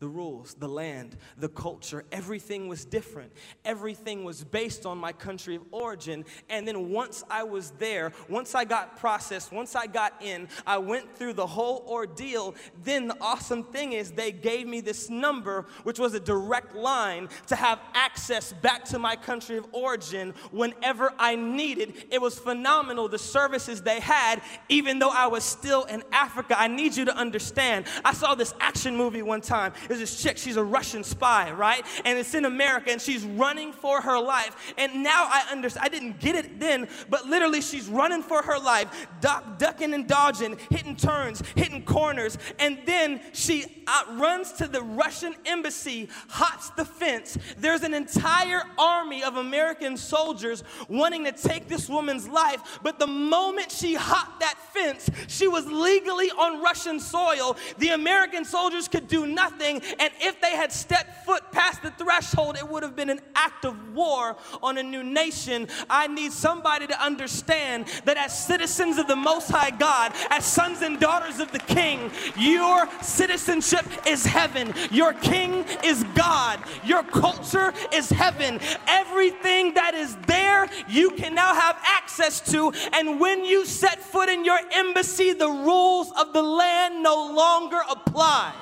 the 0.00 0.06
rules, 0.06 0.54
the 0.54 0.68
land, 0.68 1.16
the 1.38 1.48
culture, 1.48 2.04
everything 2.12 2.68
was 2.68 2.84
different. 2.84 3.32
Everything 3.64 4.22
was 4.22 4.44
based 4.44 4.86
on 4.86 4.96
my 4.96 5.10
country 5.10 5.56
of 5.56 5.62
origin. 5.72 6.24
And 6.48 6.68
then 6.68 6.90
once 6.90 7.24
I 7.28 7.42
was 7.42 7.72
there, 7.78 8.12
once 8.28 8.54
I 8.54 8.64
got 8.64 8.96
processed, 8.96 9.50
once 9.50 9.74
I 9.74 9.88
got 9.88 10.14
in, 10.22 10.48
I 10.64 10.78
went 10.78 11.16
through 11.16 11.32
the 11.32 11.46
whole 11.46 11.84
ordeal. 11.88 12.54
Then 12.84 13.08
the 13.08 13.16
awesome 13.20 13.64
thing 13.64 13.92
is 13.92 14.12
they 14.12 14.30
gave 14.30 14.68
me 14.68 14.80
this 14.80 15.10
number, 15.10 15.66
which 15.82 15.98
was 15.98 16.14
a 16.14 16.20
direct 16.20 16.76
line 16.76 17.28
to 17.48 17.56
have 17.56 17.80
access 17.92 18.52
back 18.52 18.84
to 18.86 19.00
my 19.00 19.16
country 19.16 19.56
of 19.56 19.66
origin 19.72 20.32
whenever 20.52 21.12
I 21.18 21.34
needed. 21.34 22.06
It 22.12 22.22
was 22.22 22.38
phenomenal, 22.38 23.08
the 23.08 23.18
services 23.18 23.82
they 23.82 23.98
had, 23.98 24.42
even 24.68 25.00
though 25.00 25.10
I 25.10 25.26
was 25.26 25.42
still 25.42 25.84
in 25.84 26.04
Africa. 26.12 26.54
I 26.56 26.68
need 26.68 26.96
you 26.96 27.04
to 27.06 27.16
understand. 27.16 27.86
I 28.04 28.12
saw 28.12 28.36
this 28.36 28.54
action 28.60 28.96
movie 28.96 29.22
one 29.22 29.40
time. 29.40 29.72
There's 29.88 30.00
this 30.00 30.22
chick, 30.22 30.38
she's 30.38 30.56
a 30.56 30.62
Russian 30.62 31.02
spy, 31.02 31.50
right? 31.50 31.84
And 32.04 32.18
it's 32.18 32.34
in 32.34 32.44
America 32.44 32.92
and 32.92 33.00
she's 33.00 33.24
running 33.24 33.72
for 33.72 34.00
her 34.00 34.20
life. 34.20 34.74
And 34.76 35.02
now 35.02 35.28
I 35.30 35.48
understand, 35.50 35.86
I 35.86 35.88
didn't 35.88 36.20
get 36.20 36.36
it 36.36 36.60
then, 36.60 36.88
but 37.08 37.26
literally 37.26 37.60
she's 37.60 37.88
running 37.88 38.22
for 38.22 38.42
her 38.42 38.58
life, 38.58 39.08
duck, 39.20 39.58
ducking 39.58 39.94
and 39.94 40.06
dodging, 40.06 40.58
hitting 40.70 40.96
turns, 40.96 41.42
hitting 41.56 41.82
corners. 41.82 42.38
And 42.58 42.78
then 42.84 43.20
she 43.32 43.84
runs 44.12 44.52
to 44.52 44.68
the 44.68 44.82
Russian 44.82 45.34
embassy, 45.46 46.08
hops 46.28 46.70
the 46.70 46.84
fence. 46.84 47.38
There's 47.56 47.82
an 47.82 47.94
entire 47.94 48.62
army 48.76 49.22
of 49.22 49.36
American 49.36 49.96
soldiers 49.96 50.62
wanting 50.88 51.24
to 51.24 51.32
take 51.32 51.68
this 51.68 51.88
woman's 51.88 52.28
life. 52.28 52.80
But 52.82 52.98
the 52.98 53.06
moment 53.06 53.72
she 53.72 53.94
hopped 53.94 54.40
that 54.40 54.58
fence, 54.72 55.08
she 55.28 55.48
was 55.48 55.66
legally 55.66 56.30
on 56.30 56.62
Russian 56.62 57.00
soil. 57.00 57.56
The 57.78 57.90
American 57.90 58.44
soldiers 58.44 58.88
could 58.88 59.08
do 59.08 59.26
nothing 59.26 59.77
and 59.98 60.10
if 60.20 60.40
they 60.40 60.56
had 60.56 60.72
stepped 60.72 61.24
foot 61.24 61.42
past 61.52 61.82
the 61.82 61.90
threshold, 61.92 62.56
it 62.56 62.68
would 62.68 62.82
have 62.82 62.96
been 62.96 63.10
an 63.10 63.20
act 63.34 63.64
of 63.64 63.94
war 63.94 64.36
on 64.62 64.78
a 64.78 64.82
new 64.82 65.02
nation. 65.02 65.68
I 65.88 66.06
need 66.06 66.32
somebody 66.32 66.86
to 66.86 67.02
understand 67.02 67.86
that 68.04 68.16
as 68.16 68.46
citizens 68.46 68.98
of 68.98 69.06
the 69.06 69.16
Most 69.16 69.50
High 69.50 69.70
God, 69.70 70.12
as 70.30 70.44
sons 70.44 70.82
and 70.82 70.98
daughters 70.98 71.40
of 71.40 71.52
the 71.52 71.58
King, 71.58 72.10
your 72.36 72.88
citizenship 73.02 73.84
is 74.06 74.24
heaven. 74.24 74.72
Your 74.90 75.12
King 75.12 75.64
is 75.84 76.04
God. 76.14 76.60
Your 76.84 77.02
culture 77.02 77.72
is 77.92 78.10
heaven. 78.10 78.60
Everything 78.86 79.74
that 79.74 79.94
is 79.94 80.16
there, 80.26 80.68
you 80.88 81.10
can 81.10 81.34
now 81.34 81.54
have 81.54 81.78
access 81.84 82.40
to. 82.52 82.72
And 82.92 83.20
when 83.20 83.44
you 83.44 83.64
set 83.66 84.00
foot 84.00 84.28
in 84.28 84.44
your 84.44 84.58
embassy, 84.72 85.32
the 85.32 85.48
rules 85.48 86.10
of 86.18 86.32
the 86.32 86.42
land 86.42 87.02
no 87.02 87.32
longer 87.32 87.80
apply. 87.90 88.54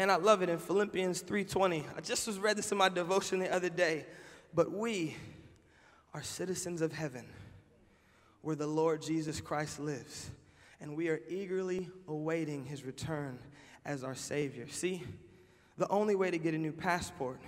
And 0.00 0.10
I 0.10 0.16
love 0.16 0.40
it 0.40 0.48
in 0.48 0.56
Philippians 0.56 1.20
3:20. 1.20 1.84
I 1.94 2.00
just 2.00 2.26
was 2.26 2.38
read 2.38 2.56
this 2.56 2.72
in 2.72 2.78
my 2.78 2.88
devotion 2.88 3.38
the 3.38 3.52
other 3.52 3.68
day. 3.68 4.06
But 4.54 4.72
we 4.72 5.14
are 6.14 6.22
citizens 6.22 6.80
of 6.80 6.94
heaven, 6.94 7.26
where 8.40 8.56
the 8.56 8.66
Lord 8.66 9.02
Jesus 9.02 9.42
Christ 9.42 9.78
lives, 9.78 10.30
and 10.80 10.96
we 10.96 11.10
are 11.10 11.20
eagerly 11.28 11.90
awaiting 12.08 12.64
his 12.64 12.82
return 12.82 13.40
as 13.84 14.02
our 14.02 14.14
Savior. 14.14 14.66
See, 14.68 15.04
the 15.76 15.86
only 15.88 16.14
way 16.14 16.30
to 16.30 16.38
get 16.38 16.54
a 16.54 16.58
new 16.58 16.72
passport 16.72 17.38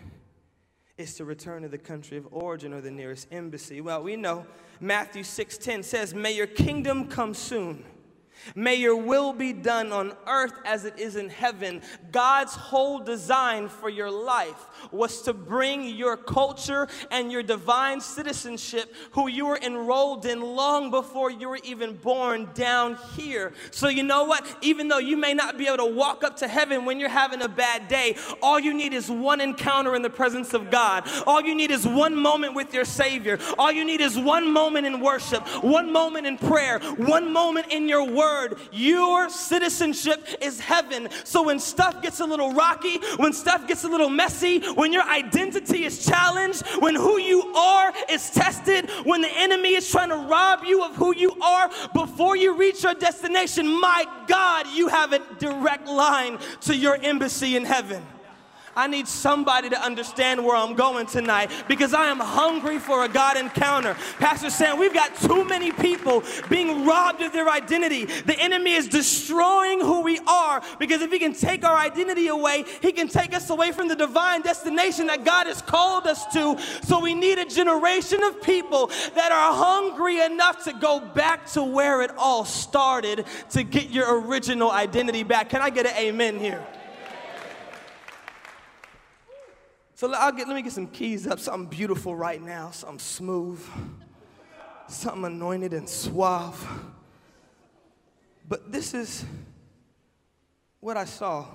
is 0.99 1.15
to 1.15 1.25
return 1.25 1.63
to 1.63 1.71
the 1.71 1.79
country 1.79 2.19
of 2.19 2.29
origin 2.31 2.75
or 2.75 2.83
the 2.83 2.91
nearest 2.91 3.29
embassy. 3.33 3.81
Well, 3.81 4.03
we 4.03 4.15
know 4.15 4.47
Matthew 4.79 5.23
6:10 5.23 5.83
says, 5.83 6.13
"May 6.13 6.33
your 6.33 6.49
kingdom 6.49 7.09
come 7.09 7.33
soon." 7.33 7.87
May 8.55 8.77
your 8.77 8.97
will 8.97 9.33
be 9.33 9.53
done 9.53 9.93
on 9.93 10.15
earth 10.27 10.55
as 10.65 10.85
it 10.85 10.99
is 10.99 11.17
in 11.17 11.29
heaven. 11.29 11.83
God's 12.11 12.55
whole 12.55 12.99
design 12.99 13.69
for 13.69 13.89
your 13.89 14.11
life 14.11 14.67
was 14.91 15.23
to 15.23 15.33
bring 15.33 15.85
your 15.85 16.17
culture 16.17 16.89
and 17.11 17.31
your 17.31 17.43
divine 17.43 18.01
citizenship, 18.01 18.95
who 19.13 19.29
you 19.29 19.47
were 19.47 19.59
enrolled 19.59 20.27
in 20.27 20.41
long 20.41 20.91
before 20.91 21.31
you 21.31 21.49
were 21.49 21.61
even 21.65 21.97
born, 21.97 22.51
down 22.55 22.99
here. 23.17 23.53
So, 23.71 23.89
you 23.89 24.03
know 24.03 24.25
what? 24.25 24.47
Even 24.61 24.89
though 24.89 24.99
you 24.99 25.17
may 25.17 25.35
not 25.35 25.57
be 25.57 25.67
able 25.67 25.79
to 25.79 25.95
walk 25.95 26.25
up 26.25 26.37
to 26.39 26.49
heaven 26.49 26.85
when 26.85 26.99
you're 26.99 27.09
having 27.09 27.43
a 27.43 27.49
bad 27.49 27.89
day, 27.89 28.17
all 28.43 28.59
you 28.59 28.75
need 28.75 28.93
is 28.93 29.11
one 29.11 29.41
encounter 29.41 29.95
in 29.95 30.03
the 30.03 30.11
presence 30.11 30.55
of 30.55 30.71
God. 30.71 31.09
All 31.27 31.41
you 31.41 31.55
need 31.55 31.71
is 31.71 31.87
one 31.87 32.17
moment 32.17 32.55
with 32.55 32.75
your 32.75 32.85
Savior. 32.85 33.39
All 33.59 33.71
you 33.71 33.85
need 33.85 34.01
is 34.01 34.19
one 34.19 34.53
moment 34.53 34.87
in 34.87 35.01
worship, 35.01 35.47
one 35.63 35.93
moment 35.93 36.27
in 36.27 36.39
prayer, 36.39 36.81
one 36.97 37.33
moment 37.33 37.67
in 37.71 37.89
your 37.89 38.05
word 38.05 38.32
word. 38.33 38.59
Your 38.73 39.29
citizenship 39.29 40.27
is 40.41 40.61
heaven. 40.61 41.09
So 41.25 41.43
when 41.43 41.59
stuff 41.59 42.03
gets 42.03 42.21
a 42.21 42.25
little 42.25 42.53
rocky, 42.53 42.99
when 43.17 43.33
stuff 43.33 43.67
gets 43.69 43.85
a 43.85 43.89
little 43.89 44.11
messy, 44.11 44.61
when 44.73 44.93
your 44.93 45.05
identity 45.05 45.85
is 45.85 46.05
challenged, 46.05 46.67
when 46.81 46.95
who 46.95 47.19
you 47.19 47.55
are 47.55 47.93
is 48.09 48.31
tested, 48.31 48.91
when 49.05 49.21
the 49.21 49.33
enemy 49.33 49.75
is 49.75 49.91
trying 49.91 50.11
to 50.11 50.17
rob 50.17 50.65
you 50.65 50.83
of 50.83 50.97
who 50.97 51.15
you 51.15 51.33
are 51.41 51.71
before 51.95 52.37
you 52.37 52.55
reach 52.57 52.83
your 52.83 52.95
destination, 52.95 53.67
my 53.81 54.05
God, 54.27 54.67
you 54.75 54.89
have 54.89 55.13
a 55.13 55.21
direct 55.39 55.87
line 55.87 56.39
to 56.63 56.75
your 56.75 56.97
embassy 56.97 57.57
in 57.57 57.65
heaven. 57.65 58.03
I 58.75 58.87
need 58.87 59.07
somebody 59.07 59.69
to 59.69 59.81
understand 59.81 60.45
where 60.45 60.57
I'm 60.57 60.75
going 60.75 61.07
tonight 61.07 61.51
because 61.69 61.93
I 61.93 62.07
am 62.07 62.19
hungry 62.19 62.79
for 62.79 63.05
a 63.05 63.09
God 63.09 63.37
encounter. 63.37 63.95
Pastor 64.19 64.49
Sam, 64.49 64.79
we've 64.79 64.95
got 64.95 65.15
too 65.17 65.45
many 65.45 65.73
people 65.73 66.23
being 66.49 66.87
robbed 66.87 67.21
of 67.21 67.33
their 67.33 67.51
identity. 67.51 68.07
The 68.07 68.39
enemy 68.39 68.73
is 68.73 68.89
destroying 68.89 69.81
who 69.81 70.01
we 70.01 70.19
are 70.27 70.63
because 70.79 71.03
if 71.03 71.13
he 71.13 71.19
can 71.19 71.35
take 71.35 71.65
our 71.65 71.77
identity 71.77 72.29
away, 72.29 72.65
he 72.81 72.93
can 72.93 73.09
take 73.09 73.35
us 73.35 73.51
away 73.51 73.73
from 73.73 73.89
the 73.89 73.97
divine 73.97 74.41
destination 74.41 75.07
that 75.09 75.25
God 75.25 75.47
has 75.47 75.61
called 75.61 76.07
us 76.07 76.25
to. 76.33 76.59
So 76.83 77.01
we 77.01 77.15
need 77.15 77.39
a 77.39 77.45
generation 77.45 78.23
of 78.23 78.41
people 78.43 78.87
that 79.15 79.33
are 79.33 79.53
hungry 79.53 80.21
enough 80.21 80.65
to 80.65 80.73
go 80.73 81.01
back 81.01 81.47
to 81.53 81.63
where 81.63 82.01
it 82.01 82.11
all 82.17 82.45
started 82.45 83.27
to 83.51 83.63
get 83.65 83.91
your 83.91 84.23
original 84.23 84.71
identity 84.71 85.25
back. 85.25 85.51
Can 85.51 85.61
I 85.61 85.69
get 85.69 85.87
an 85.87 85.97
amen 85.97 86.39
here? 86.39 86.67
So 90.03 90.13
I'll 90.13 90.33
get, 90.33 90.49
let 90.49 90.57
me 90.57 90.63
get 90.63 90.73
some 90.73 90.89
keys 90.89 91.29
up, 91.29 91.39
something 91.39 91.69
beautiful 91.69 92.17
right 92.17 92.43
now, 92.43 92.73
something 92.73 92.99
smooth, 92.99 93.65
something 94.89 95.25
anointed 95.25 95.73
and 95.73 95.89
suave. 95.89 96.69
But 98.49 98.73
this 98.73 98.95
is 98.95 99.25
what 100.81 100.97
I 100.97 101.05
saw. 101.05 101.47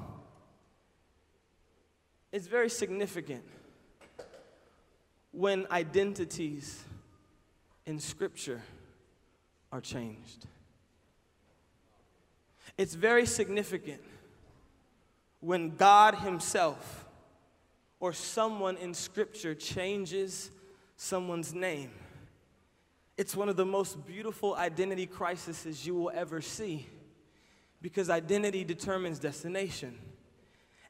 It's 2.31 2.47
very 2.47 2.69
significant 2.69 3.43
when 5.33 5.67
identities 5.69 6.85
in 7.85 7.99
Scripture 7.99 8.61
are 9.73 9.81
changed. 9.81 10.45
It's 12.77 12.95
very 12.95 13.25
significant 13.25 14.03
when 15.41 15.75
God 15.75 16.15
Himself 16.15 17.06
or 17.99 18.13
someone 18.13 18.77
in 18.77 18.93
Scripture 18.93 19.55
changes 19.55 20.51
someone's 20.95 21.53
name. 21.53 21.91
It's 23.17 23.35
one 23.35 23.49
of 23.49 23.55
the 23.55 23.65
most 23.65 24.05
beautiful 24.05 24.55
identity 24.55 25.07
crises 25.07 25.85
you 25.85 25.95
will 25.95 26.11
ever 26.13 26.41
see 26.41 26.85
because 27.81 28.09
identity 28.09 28.63
determines 28.63 29.19
destination. 29.19 29.97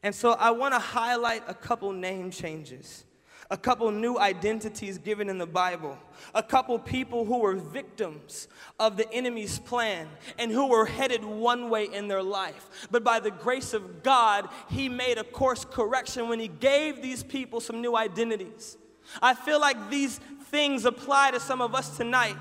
And 0.03 0.13
so 0.13 0.33
I 0.33 0.51
want 0.51 0.73
to 0.73 0.79
highlight 0.79 1.43
a 1.47 1.53
couple 1.53 1.91
name 1.91 2.31
changes 2.31 3.05
a 3.49 3.57
couple 3.57 3.89
new 3.91 4.17
identities 4.17 4.97
given 4.97 5.29
in 5.29 5.37
the 5.37 5.47
Bible, 5.47 5.97
a 6.35 6.43
couple 6.43 6.77
people 6.79 7.25
who 7.25 7.39
were 7.39 7.55
victims 7.55 8.47
of 8.79 8.97
the 8.97 9.11
enemy's 9.13 9.59
plan 9.59 10.07
and 10.37 10.51
who 10.51 10.67
were 10.67 10.85
headed 10.85 11.23
one 11.23 11.69
way 11.69 11.85
in 11.85 12.07
their 12.07 12.23
life. 12.23 12.87
But 12.91 13.03
by 13.03 13.19
the 13.19 13.31
grace 13.31 13.73
of 13.73 14.03
God, 14.03 14.49
He 14.69 14.89
made 14.89 15.17
a 15.17 15.23
course 15.23 15.63
correction 15.63 16.27
when 16.27 16.39
He 16.39 16.49
gave 16.49 17.01
these 17.01 17.23
people 17.23 17.59
some 17.61 17.81
new 17.81 17.95
identities. 17.95 18.77
I 19.21 19.33
feel 19.33 19.61
like 19.61 19.89
these 19.89 20.19
things 20.45 20.85
apply 20.85 21.31
to 21.31 21.39
some 21.39 21.61
of 21.61 21.73
us 21.73 21.95
tonight. 21.95 22.35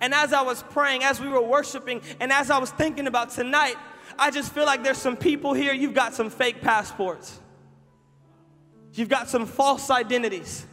And 0.00 0.14
as 0.14 0.32
I 0.32 0.42
was 0.42 0.62
praying, 0.62 1.02
as 1.02 1.20
we 1.20 1.28
were 1.28 1.42
worshiping, 1.42 2.02
and 2.20 2.30
as 2.32 2.50
I 2.50 2.58
was 2.58 2.70
thinking 2.70 3.06
about 3.06 3.30
tonight, 3.30 3.76
I 4.18 4.30
just 4.30 4.52
feel 4.52 4.66
like 4.66 4.82
there's 4.84 4.98
some 4.98 5.16
people 5.16 5.54
here, 5.54 5.72
you've 5.72 5.94
got 5.94 6.14
some 6.14 6.30
fake 6.30 6.60
passports. 6.60 7.40
You've 8.94 9.08
got 9.08 9.28
some 9.28 9.46
false 9.46 9.90
identities. 9.90 10.66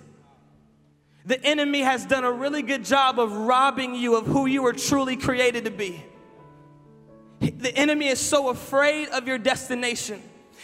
The 1.26 1.44
enemy 1.44 1.82
has 1.82 2.06
done 2.06 2.24
a 2.24 2.32
really 2.32 2.62
good 2.62 2.86
job 2.86 3.20
of 3.20 3.32
robbing 3.34 3.96
you 3.96 4.16
of 4.16 4.26
who 4.26 4.46
you 4.46 4.64
were 4.64 4.74
truly 4.74 5.18
created 5.18 5.66
to 5.66 5.72
be. 5.72 6.04
The 7.40 7.76
enemy 7.76 8.08
is 8.08 8.20
so 8.20 8.50
afraid 8.50 9.10
of 9.10 9.28
your 9.28 9.38
destination. 9.38 10.22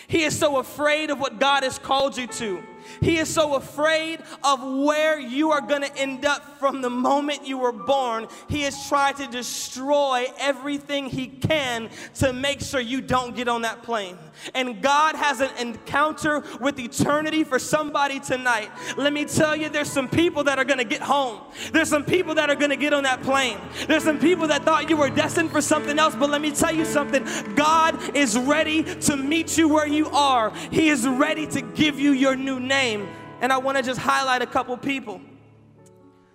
He 0.07 0.24
is 0.24 0.38
so 0.38 0.57
afraid 0.57 1.10
of 1.10 1.19
what 1.19 1.39
God 1.39 1.63
has 1.63 1.77
called 1.77 2.17
you 2.17 2.27
to. 2.27 2.63
He 3.01 3.17
is 3.17 3.29
so 3.29 3.55
afraid 3.55 4.19
of 4.43 4.61
where 4.63 5.19
you 5.19 5.51
are 5.51 5.61
going 5.61 5.81
to 5.81 5.97
end 5.97 6.25
up 6.25 6.59
from 6.59 6.81
the 6.81 6.89
moment 6.89 7.47
you 7.47 7.57
were 7.57 7.71
born. 7.71 8.27
He 8.49 8.61
has 8.61 8.87
tried 8.87 9.17
to 9.17 9.27
destroy 9.27 10.27
everything 10.39 11.07
he 11.07 11.27
can 11.27 11.89
to 12.15 12.33
make 12.33 12.61
sure 12.61 12.79
you 12.79 13.01
don't 13.01 13.35
get 13.35 13.47
on 13.47 13.63
that 13.63 13.83
plane. 13.83 14.17
And 14.53 14.81
God 14.81 15.15
has 15.15 15.41
an 15.41 15.49
encounter 15.59 16.43
with 16.59 16.79
eternity 16.79 17.43
for 17.43 17.59
somebody 17.59 18.19
tonight. 18.19 18.69
Let 18.97 19.13
me 19.13 19.25
tell 19.25 19.55
you, 19.55 19.69
there's 19.69 19.91
some 19.91 20.09
people 20.09 20.43
that 20.45 20.59
are 20.59 20.65
going 20.65 20.79
to 20.79 20.83
get 20.83 21.01
home. 21.01 21.41
There's 21.71 21.89
some 21.89 22.03
people 22.03 22.35
that 22.35 22.49
are 22.49 22.55
going 22.55 22.71
to 22.71 22.77
get 22.77 22.93
on 22.93 23.03
that 23.03 23.21
plane. 23.21 23.57
There's 23.87 24.03
some 24.03 24.19
people 24.19 24.47
that 24.47 24.63
thought 24.63 24.89
you 24.89 24.97
were 24.97 25.09
destined 25.09 25.51
for 25.51 25.61
something 25.61 25.97
else, 25.99 26.15
but 26.15 26.29
let 26.29 26.41
me 26.41 26.51
tell 26.51 26.73
you 26.73 26.85
something. 26.85 27.25
God 27.55 28.15
is 28.15 28.37
ready 28.37 28.83
to 29.01 29.15
meet 29.15 29.57
you 29.57 29.67
where 29.67 29.87
you 29.87 30.07
are. 30.09 30.51
He 30.72 30.89
is 30.89 31.07
ready 31.07 31.48
to 31.48 31.61
give 31.61 32.00
you 32.00 32.11
your 32.11 32.35
new 32.35 32.59
name 32.59 32.73
name, 32.74 33.07
and 33.42 33.53
I 33.53 33.57
want 33.57 33.77
to 33.77 33.83
just 33.83 34.00
highlight 34.00 34.42
a 34.42 34.48
couple 34.48 34.75
people. 34.77 35.22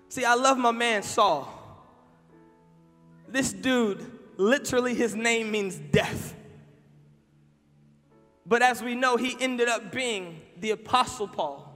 See, 0.08 0.24
I 0.24 0.34
love 0.34 0.56
my 0.56 0.70
man 0.70 1.02
Saul. 1.02 1.52
This 3.26 3.52
dude, 3.52 4.04
literally, 4.36 4.94
his 4.94 5.14
name 5.14 5.50
means 5.50 5.76
death. 5.76 6.34
But 8.46 8.62
as 8.62 8.82
we 8.82 8.94
know, 8.94 9.16
he 9.16 9.36
ended 9.38 9.68
up 9.68 9.92
being 9.92 10.40
the 10.58 10.70
Apostle 10.70 11.28
Paul, 11.28 11.70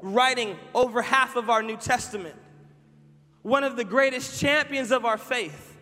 writing 0.00 0.56
over 0.74 1.02
half 1.02 1.36
of 1.36 1.50
our 1.50 1.62
New 1.62 1.76
Testament, 1.76 2.36
one 3.42 3.64
of 3.64 3.76
the 3.76 3.84
greatest 3.84 4.40
champions 4.40 4.90
of 4.92 5.04
our 5.04 5.18
faith. 5.18 5.76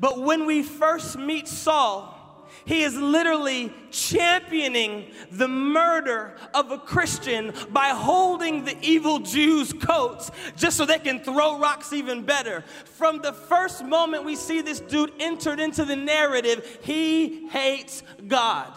But 0.00 0.20
when 0.20 0.46
we 0.46 0.62
first 0.62 1.18
meet 1.18 1.46
Saul, 1.46 2.18
he 2.64 2.82
is 2.82 2.96
literally 2.96 3.72
championing 3.90 5.06
the 5.30 5.48
murder 5.48 6.36
of 6.54 6.70
a 6.70 6.78
Christian 6.78 7.52
by 7.70 7.88
holding 7.88 8.64
the 8.64 8.76
evil 8.80 9.18
Jews' 9.18 9.72
coats 9.72 10.30
just 10.56 10.76
so 10.76 10.84
they 10.84 10.98
can 10.98 11.20
throw 11.20 11.58
rocks 11.58 11.92
even 11.92 12.22
better. 12.22 12.62
From 12.84 13.20
the 13.20 13.32
first 13.32 13.84
moment 13.84 14.24
we 14.24 14.36
see 14.36 14.60
this 14.60 14.80
dude 14.80 15.12
entered 15.18 15.60
into 15.60 15.84
the 15.84 15.96
narrative, 15.96 16.78
he 16.82 17.48
hates 17.48 18.02
God 18.26 18.72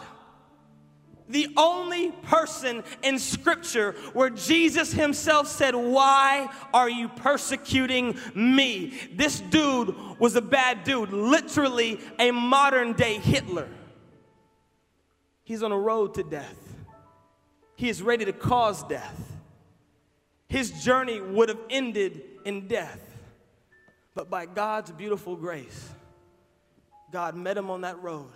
the 1.28 1.48
only 1.56 2.12
person 2.12 2.84
in 3.02 3.18
scripture 3.18 3.92
where 4.12 4.30
Jesus 4.30 4.92
himself 4.92 5.48
said, 5.48 5.74
Why 5.74 6.48
are 6.72 6.88
you 6.88 7.08
persecuting 7.08 8.18
me? 8.34 8.98
This 9.12 9.40
dude 9.40 9.94
was 10.18 10.36
a 10.36 10.42
bad 10.42 10.84
dude, 10.84 11.12
literally 11.12 12.00
a 12.18 12.30
modern 12.30 12.92
day 12.92 13.18
Hitler. 13.18 13.68
He's 15.42 15.62
on 15.62 15.72
a 15.72 15.78
road 15.78 16.14
to 16.14 16.22
death, 16.22 16.58
he 17.76 17.88
is 17.88 18.02
ready 18.02 18.24
to 18.24 18.32
cause 18.32 18.82
death. 18.84 19.32
His 20.48 20.70
journey 20.84 21.20
would 21.20 21.48
have 21.48 21.58
ended 21.70 22.22
in 22.44 22.68
death. 22.68 23.00
But 24.14 24.30
by 24.30 24.46
God's 24.46 24.92
beautiful 24.92 25.34
grace, 25.34 25.90
God 27.10 27.34
met 27.34 27.56
him 27.56 27.68
on 27.68 27.80
that 27.80 28.00
road 28.00 28.30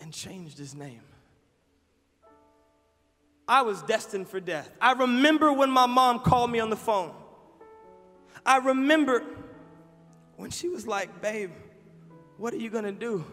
and 0.00 0.12
changed 0.12 0.58
his 0.58 0.74
name. 0.74 1.00
I 3.48 3.62
was 3.62 3.80
destined 3.82 4.28
for 4.28 4.40
death. 4.40 4.70
I 4.80 4.92
remember 4.92 5.50
when 5.52 5.70
my 5.70 5.86
mom 5.86 6.20
called 6.20 6.50
me 6.50 6.60
on 6.60 6.68
the 6.68 6.76
phone. 6.76 7.14
I 8.44 8.58
remember 8.58 9.24
when 10.36 10.50
she 10.50 10.68
was 10.68 10.86
like, 10.86 11.22
Babe, 11.22 11.50
what 12.36 12.52
are 12.52 12.58
you 12.58 12.68
gonna 12.68 12.92
do? 12.92 13.24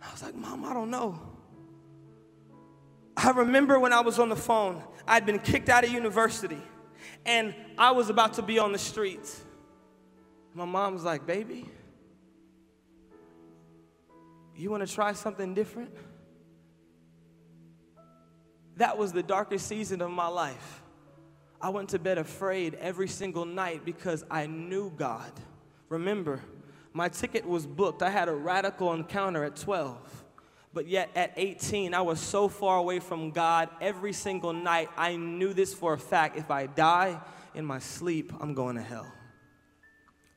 I 0.00 0.12
was 0.12 0.22
like, 0.22 0.36
Mom, 0.36 0.64
I 0.64 0.72
don't 0.72 0.90
know. 0.90 1.20
I 3.16 3.30
remember 3.30 3.78
when 3.80 3.92
I 3.92 4.00
was 4.00 4.18
on 4.20 4.28
the 4.28 4.36
phone, 4.36 4.82
I'd 5.06 5.26
been 5.26 5.40
kicked 5.40 5.68
out 5.68 5.84
of 5.84 5.90
university 5.90 6.62
and 7.24 7.54
I 7.76 7.90
was 7.90 8.08
about 8.08 8.34
to 8.34 8.42
be 8.42 8.58
on 8.58 8.72
the 8.72 8.78
streets. 8.78 9.42
My 10.54 10.64
mom 10.64 10.94
was 10.94 11.02
like, 11.02 11.26
Baby, 11.26 11.68
you 14.54 14.70
wanna 14.70 14.86
try 14.86 15.12
something 15.12 15.54
different? 15.54 15.90
That 18.76 18.98
was 18.98 19.12
the 19.12 19.22
darkest 19.22 19.66
season 19.66 20.02
of 20.02 20.10
my 20.10 20.26
life. 20.26 20.82
I 21.60 21.70
went 21.70 21.90
to 21.90 21.98
bed 21.98 22.18
afraid 22.18 22.74
every 22.74 23.08
single 23.08 23.44
night 23.44 23.84
because 23.84 24.24
I 24.30 24.46
knew 24.46 24.92
God. 24.96 25.32
Remember, 25.88 26.40
my 26.92 27.08
ticket 27.08 27.46
was 27.46 27.66
booked. 27.66 28.02
I 28.02 28.10
had 28.10 28.28
a 28.28 28.34
radical 28.34 28.92
encounter 28.92 29.44
at 29.44 29.56
12. 29.56 30.24
But 30.74 30.88
yet 30.88 31.10
at 31.14 31.32
18, 31.36 31.94
I 31.94 32.02
was 32.02 32.20
so 32.20 32.48
far 32.48 32.76
away 32.76 33.00
from 33.00 33.30
God 33.30 33.70
every 33.80 34.12
single 34.12 34.52
night. 34.52 34.90
I 34.96 35.16
knew 35.16 35.54
this 35.54 35.72
for 35.72 35.94
a 35.94 35.98
fact. 35.98 36.36
If 36.36 36.50
I 36.50 36.66
die 36.66 37.18
in 37.54 37.64
my 37.64 37.78
sleep, 37.78 38.32
I'm 38.40 38.52
going 38.52 38.76
to 38.76 38.82
hell. 38.82 39.10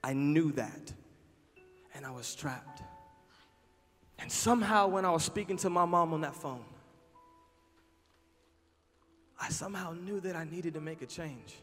I 0.02 0.13
knew 0.13 0.54
that. 0.54 0.93
And 1.93 2.06
I 2.06 2.12
was 2.12 2.34
trapped. 2.36 2.84
And 4.17 4.32
somehow, 4.32 4.88
when 4.88 5.04
I 5.04 5.12
was 5.12 5.25
speaking 5.25 5.58
to 5.58 5.69
my 5.69 5.84
mom 5.84 6.13
on 6.13 6.21
that 6.21 6.36
phone, 6.36 6.63
I 9.39 9.49
somehow 9.49 9.93
knew 9.93 10.19
that 10.21 10.36
I 10.36 10.43
needed 10.43 10.73
to 10.73 10.82
make 10.82 11.02
a 11.02 11.06
change. 11.06 11.56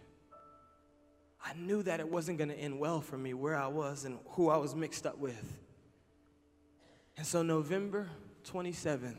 I 1.44 1.52
knew 1.54 1.82
that 1.82 2.00
it 2.00 2.10
wasn't 2.10 2.38
going 2.38 2.48
to 2.48 2.56
end 2.56 2.80
well 2.80 3.00
for 3.00 3.16
me 3.16 3.34
where 3.34 3.54
I 3.54 3.68
was 3.68 4.04
and 4.04 4.18
who 4.30 4.48
I 4.48 4.56
was 4.56 4.74
mixed 4.74 5.06
up 5.06 5.18
with. 5.18 5.58
And 7.16 7.26
so, 7.26 7.42
November 7.42 8.08
27th, 8.50 9.14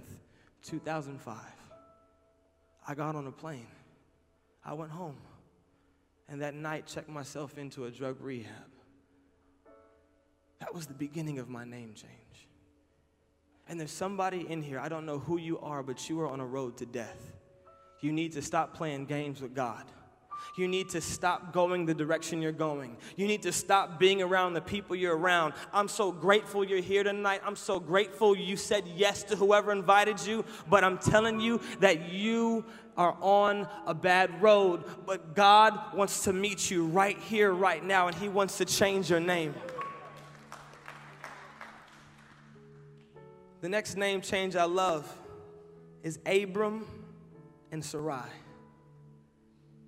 2005, 0.64 1.38
I 2.88 2.96
got 2.96 3.16
on 3.16 3.28
a 3.28 3.32
plane. 3.32 3.68
I 4.66 4.74
went 4.74 4.92
home. 4.92 5.18
And 6.28 6.42
that 6.42 6.54
night, 6.54 6.86
checked 6.86 7.10
myself 7.10 7.58
into 7.58 7.86
a 7.86 7.92
drug 7.92 8.18
rehab. 8.20 8.52
That 10.60 10.74
was 10.74 10.86
the 10.86 10.94
beginning 10.94 11.40
of 11.40 11.48
my 11.48 11.64
name 11.64 11.94
change. 11.96 12.48
And 13.70 13.80
there's 13.80 13.92
somebody 13.92 14.50
in 14.50 14.62
here, 14.62 14.80
I 14.80 14.90
don't 14.90 15.06
know 15.06 15.20
who 15.20 15.38
you 15.38 15.60
are, 15.60 15.84
but 15.84 16.10
you 16.10 16.20
are 16.22 16.28
on 16.28 16.40
a 16.40 16.46
road 16.46 16.78
to 16.78 16.86
death. 16.86 17.37
You 18.02 18.12
need 18.12 18.34
to 18.34 18.42
stop 18.42 18.76
playing 18.76 19.06
games 19.06 19.42
with 19.42 19.56
God. 19.56 19.84
You 20.58 20.68
need 20.68 20.90
to 20.90 21.02
stop 21.02 21.54
going 21.54 21.86
the 21.86 21.94
direction 21.94 22.42
you're 22.42 22.52
going. 22.52 22.98
You 23.16 23.28
need 23.28 23.44
to 23.44 23.52
stop 23.52 24.00
being 24.00 24.24
around 24.24 24.54
the 24.54 24.62
people 24.62 24.96
you're 24.96 25.16
around. 25.16 25.54
I'm 25.72 25.88
so 25.88 26.12
grateful 26.12 26.64
you're 26.64 26.82
here 26.82 27.04
tonight. 27.04 27.42
I'm 27.46 27.56
so 27.56 27.80
grateful 27.80 28.36
you 28.36 28.56
said 28.56 28.86
yes 28.96 29.24
to 29.26 29.36
whoever 29.36 29.72
invited 29.72 30.26
you, 30.26 30.46
but 30.68 30.84
I'm 30.84 30.98
telling 30.98 31.40
you 31.40 31.62
that 31.80 32.10
you 32.10 32.66
are 32.98 33.16
on 33.22 33.68
a 33.86 33.94
bad 33.94 34.42
road, 34.42 34.84
but 35.06 35.36
God 35.36 35.96
wants 35.96 36.24
to 36.24 36.34
meet 36.34 36.72
you 36.72 36.88
right 36.88 37.20
here, 37.20 37.54
right 37.54 37.84
now, 37.84 38.08
and 38.08 38.16
He 38.16 38.28
wants 38.28 38.58
to 38.58 38.66
change 38.66 39.12
your 39.12 39.20
name. 39.20 39.54
The 43.62 43.70
next 43.70 43.96
name 43.96 44.22
change 44.22 44.56
I 44.56 44.64
love 44.64 45.12
is 46.02 46.18
Abram 46.26 46.86
and 47.72 47.84
Sarai. 47.84 48.30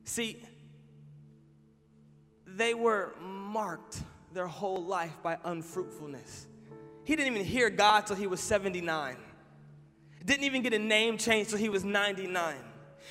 See, 0.03 0.43
they 2.45 2.73
were 2.73 3.13
marked 3.21 4.01
their 4.33 4.47
whole 4.47 4.83
life 4.83 5.17
by 5.23 5.37
unfruitfulness. 5.43 6.47
He 7.03 7.15
didn't 7.15 7.33
even 7.33 7.45
hear 7.45 7.69
God 7.69 8.05
till 8.05 8.15
he 8.15 8.27
was 8.27 8.39
79. 8.39 9.17
Didn't 10.25 10.43
even 10.43 10.61
get 10.61 10.73
a 10.73 10.79
name 10.79 11.17
change 11.17 11.49
till 11.49 11.57
he 11.57 11.69
was 11.69 11.83
99. 11.83 12.55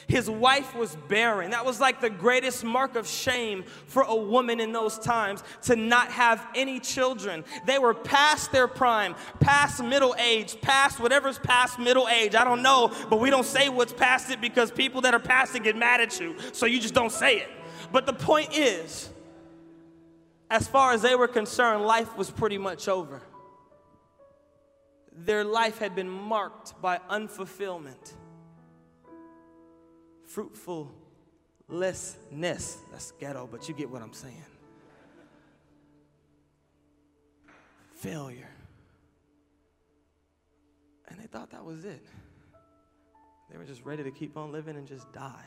His 0.06 0.30
wife 0.30 0.74
was 0.74 0.96
barren. 1.08 1.50
That 1.50 1.66
was 1.66 1.80
like 1.80 2.00
the 2.00 2.10
greatest 2.10 2.64
mark 2.64 2.96
of 2.96 3.06
shame 3.06 3.64
for 3.86 4.02
a 4.02 4.14
woman 4.14 4.60
in 4.60 4.72
those 4.72 4.98
times 4.98 5.42
to 5.62 5.76
not 5.76 6.10
have 6.12 6.46
any 6.54 6.80
children. 6.80 7.44
They 7.66 7.78
were 7.78 7.94
past 7.94 8.52
their 8.52 8.68
prime, 8.68 9.16
past 9.40 9.82
middle 9.82 10.14
age, 10.18 10.60
past 10.60 11.00
whatever's 11.00 11.38
past 11.38 11.78
middle 11.78 12.08
age. 12.08 12.34
I 12.34 12.44
don't 12.44 12.62
know, 12.62 12.92
but 13.10 13.20
we 13.20 13.28
don't 13.28 13.44
say 13.44 13.68
what's 13.68 13.92
past 13.92 14.30
it 14.30 14.40
because 14.40 14.70
people 14.70 15.02
that 15.02 15.14
are 15.14 15.20
past 15.20 15.54
it 15.54 15.62
get 15.62 15.76
mad 15.76 16.00
at 16.00 16.18
you. 16.18 16.36
So 16.52 16.66
you 16.66 16.80
just 16.80 16.94
don't 16.94 17.12
say 17.12 17.38
it. 17.38 17.48
But 17.92 18.06
the 18.06 18.12
point 18.12 18.56
is, 18.56 19.10
as 20.50 20.66
far 20.66 20.92
as 20.92 21.02
they 21.02 21.14
were 21.14 21.28
concerned, 21.28 21.84
life 21.84 22.16
was 22.16 22.30
pretty 22.30 22.58
much 22.58 22.88
over. 22.88 23.22
Their 25.12 25.44
life 25.44 25.78
had 25.78 25.94
been 25.94 26.08
marked 26.08 26.80
by 26.80 27.00
unfulfillment 27.10 28.14
fruitfulness. 30.28 32.16
That's 32.92 33.12
ghetto, 33.18 33.48
but 33.50 33.68
you 33.68 33.74
get 33.74 33.90
what 33.90 34.02
I'm 34.02 34.12
saying. 34.12 34.44
Failure. 37.94 38.50
And 41.08 41.18
they 41.18 41.26
thought 41.26 41.50
that 41.50 41.64
was 41.64 41.84
it. 41.84 42.06
They 43.50 43.56
were 43.58 43.64
just 43.64 43.84
ready 43.84 44.04
to 44.04 44.10
keep 44.10 44.36
on 44.36 44.52
living 44.52 44.76
and 44.76 44.86
just 44.86 45.10
die. 45.12 45.44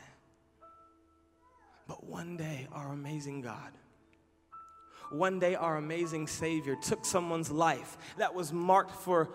But 1.86 2.04
one 2.04 2.36
day, 2.36 2.66
our 2.72 2.92
amazing 2.92 3.42
God, 3.42 3.72
one 5.10 5.38
day, 5.38 5.54
our 5.54 5.76
amazing 5.76 6.26
Savior 6.26 6.74
took 6.74 7.04
someone's 7.04 7.50
life 7.50 7.96
that 8.18 8.34
was 8.34 8.52
marked 8.52 8.96
for 8.96 9.28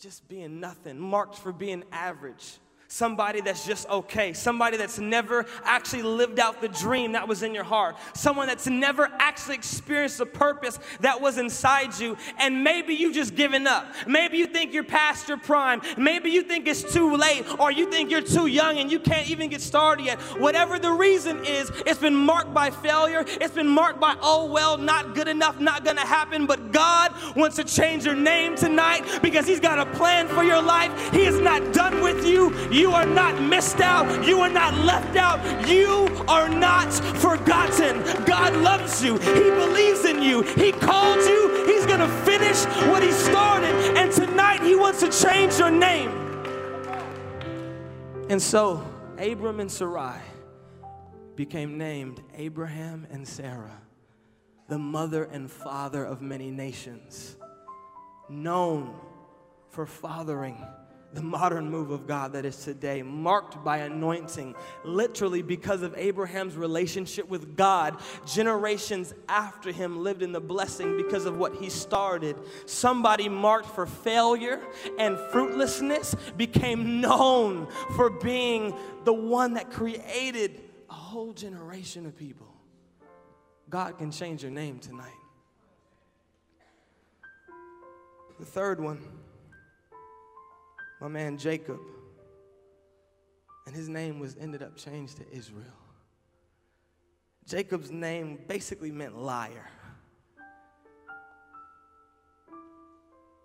just 0.00 0.28
being 0.28 0.60
nothing, 0.60 0.98
marked 0.98 1.36
for 1.36 1.52
being 1.52 1.84
average, 1.92 2.58
Somebody 2.94 3.40
that's 3.40 3.66
just 3.66 3.88
okay. 3.88 4.32
Somebody 4.32 4.76
that's 4.76 5.00
never 5.00 5.46
actually 5.64 6.02
lived 6.02 6.38
out 6.38 6.60
the 6.60 6.68
dream 6.68 7.10
that 7.10 7.26
was 7.26 7.42
in 7.42 7.52
your 7.52 7.64
heart. 7.64 7.96
Someone 8.14 8.46
that's 8.46 8.68
never 8.68 9.10
actually 9.18 9.56
experienced 9.56 10.18
the 10.18 10.26
purpose 10.26 10.78
that 11.00 11.20
was 11.20 11.36
inside 11.36 11.98
you. 11.98 12.16
And 12.38 12.62
maybe 12.62 12.94
you 12.94 13.12
just 13.12 13.34
given 13.34 13.66
up. 13.66 13.92
Maybe 14.06 14.38
you 14.38 14.46
think 14.46 14.72
you're 14.72 14.84
past 14.84 15.26
your 15.28 15.38
prime. 15.38 15.82
Maybe 15.96 16.30
you 16.30 16.44
think 16.44 16.68
it's 16.68 16.84
too 16.84 17.16
late 17.16 17.44
or 17.58 17.72
you 17.72 17.90
think 17.90 18.12
you're 18.12 18.20
too 18.20 18.46
young 18.46 18.78
and 18.78 18.92
you 18.92 19.00
can't 19.00 19.28
even 19.28 19.50
get 19.50 19.60
started 19.60 20.06
yet. 20.06 20.20
Whatever 20.38 20.78
the 20.78 20.92
reason 20.92 21.44
is, 21.44 21.72
it's 21.86 21.98
been 21.98 22.14
marked 22.14 22.54
by 22.54 22.70
failure. 22.70 23.24
It's 23.26 23.54
been 23.54 23.66
marked 23.66 23.98
by, 23.98 24.14
oh, 24.22 24.52
well, 24.52 24.78
not 24.78 25.16
good 25.16 25.26
enough, 25.26 25.58
not 25.58 25.84
gonna 25.84 26.06
happen. 26.06 26.46
But 26.46 26.70
God 26.70 27.12
wants 27.34 27.56
to 27.56 27.64
change 27.64 28.04
your 28.04 28.14
name 28.14 28.54
tonight 28.54 29.02
because 29.20 29.48
He's 29.48 29.58
got 29.58 29.80
a 29.80 29.86
plan 29.96 30.28
for 30.28 30.44
your 30.44 30.62
life. 30.62 30.92
He 31.10 31.24
is 31.24 31.40
not 31.40 31.74
done 31.74 32.00
with 32.00 32.24
you. 32.24 32.54
You 32.70 32.83
you 32.84 32.92
are 32.92 33.06
not 33.06 33.40
missed 33.40 33.80
out. 33.80 34.26
You 34.26 34.40
are 34.40 34.50
not 34.50 34.74
left 34.84 35.16
out. 35.16 35.40
You 35.66 36.06
are 36.28 36.50
not 36.50 36.92
forgotten. 36.92 38.02
God 38.26 38.54
loves 38.56 39.02
you. 39.02 39.16
He 39.16 39.48
believes 39.62 40.04
in 40.04 40.20
you. 40.20 40.42
He 40.42 40.70
called 40.70 41.20
you. 41.20 41.64
He's 41.64 41.86
going 41.86 42.00
to 42.00 42.14
finish 42.26 42.62
what 42.90 43.02
He 43.02 43.10
started. 43.10 43.74
And 43.96 44.12
tonight, 44.12 44.62
He 44.62 44.74
wants 44.74 45.00
to 45.00 45.10
change 45.10 45.58
your 45.58 45.70
name. 45.70 46.10
And 48.28 48.40
so, 48.40 48.84
Abram 49.16 49.60
and 49.60 49.72
Sarai 49.72 50.20
became 51.36 51.78
named 51.78 52.22
Abraham 52.36 53.06
and 53.10 53.26
Sarah, 53.26 53.80
the 54.68 54.78
mother 54.78 55.24
and 55.24 55.50
father 55.50 56.04
of 56.04 56.20
many 56.20 56.50
nations, 56.50 57.36
known 58.28 58.94
for 59.70 59.86
fathering 59.86 60.58
the 61.14 61.22
modern 61.22 61.70
move 61.70 61.90
of 61.90 62.06
God 62.06 62.32
that 62.32 62.44
is 62.44 62.56
today, 62.56 63.02
marked 63.02 63.62
by 63.64 63.78
anointing, 63.78 64.54
literally 64.84 65.42
because 65.42 65.82
of 65.82 65.94
Abraham's 65.96 66.56
relationship 66.56 67.28
with 67.28 67.56
God. 67.56 68.00
Generations 68.26 69.14
after 69.28 69.70
him 69.70 70.02
lived 70.02 70.22
in 70.22 70.32
the 70.32 70.40
blessing 70.40 70.96
because 70.96 71.24
of 71.24 71.36
what 71.36 71.54
he 71.56 71.70
started. 71.70 72.36
Somebody 72.66 73.28
marked 73.28 73.68
for 73.68 73.86
failure 73.86 74.60
and 74.98 75.16
fruitlessness 75.30 76.14
became 76.36 77.00
known 77.00 77.68
for 77.96 78.10
being 78.10 78.74
the 79.04 79.12
one 79.12 79.54
that 79.54 79.70
created 79.70 80.60
a 80.90 80.94
whole 80.94 81.32
generation 81.32 82.06
of 82.06 82.16
people. 82.16 82.48
God 83.70 83.98
can 83.98 84.10
change 84.10 84.42
your 84.42 84.52
name 84.52 84.78
tonight. 84.78 85.10
The 88.38 88.44
third 88.44 88.80
one 88.80 89.00
my 91.04 91.10
man 91.10 91.36
Jacob. 91.36 91.80
And 93.66 93.76
his 93.76 93.90
name 93.90 94.18
was 94.18 94.38
ended 94.40 94.62
up 94.62 94.74
changed 94.74 95.18
to 95.18 95.30
Israel. 95.30 95.76
Jacob's 97.46 97.90
name 97.90 98.38
basically 98.48 98.90
meant 98.90 99.14
liar. 99.14 99.68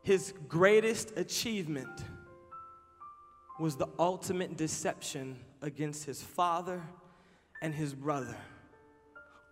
His 0.03 0.33
greatest 0.47 1.17
achievement 1.17 2.05
was 3.59 3.75
the 3.75 3.89
ultimate 3.99 4.55
deception 4.55 5.37
against 5.61 6.05
his 6.05 6.21
father 6.21 6.81
and 7.61 7.73
his 7.73 7.93
brother. 7.93 8.37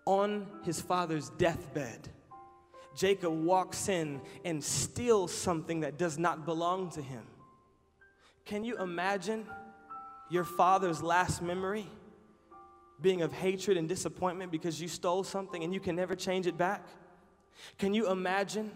On 0.06 0.48
his 0.63 0.80
father's 0.80 1.30
deathbed, 1.32 2.08
Jacob 2.96 3.34
walks 3.34 3.89
in 3.89 4.22
and 4.46 4.63
steals 4.63 5.34
something 5.34 5.82
that 5.82 5.98
does 5.98 6.17
not 6.17 6.46
belong 6.46 6.89
to 6.91 7.02
him. 7.02 7.24
Can 8.48 8.64
you 8.64 8.78
imagine 8.78 9.46
your 10.30 10.46
father's 10.46 11.04
last 11.04 11.42
memory 11.42 11.86
being 13.02 13.22
of 13.22 13.34
hatred 13.34 13.76
and 13.76 13.90
disappointment 13.90 14.54
because 14.54 14.82
you 14.82 14.88
stole 14.88 15.26
something 15.26 15.66
and 15.66 15.74
you 15.74 15.82
can 15.82 15.98
never 15.98 16.16
change 16.16 16.48
it 16.48 16.58
back? 16.58 16.88
Can 17.78 17.94
you 17.94 18.10
imagine 18.10 18.72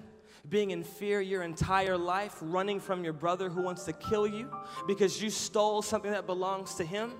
being 0.50 0.72
in 0.72 0.84
fear 0.84 1.22
your 1.22 1.44
entire 1.44 1.98
life, 1.98 2.36
running 2.42 2.82
from 2.82 3.06
your 3.06 3.14
brother 3.14 3.50
who 3.50 3.62
wants 3.62 3.86
to 3.86 3.94
kill 3.94 4.28
you 4.28 4.52
because 4.88 5.24
you 5.24 5.30
stole 5.30 5.82
something 5.82 6.12
that 6.12 6.26
belongs 6.26 6.76
to 6.76 6.84
him? 6.84 7.14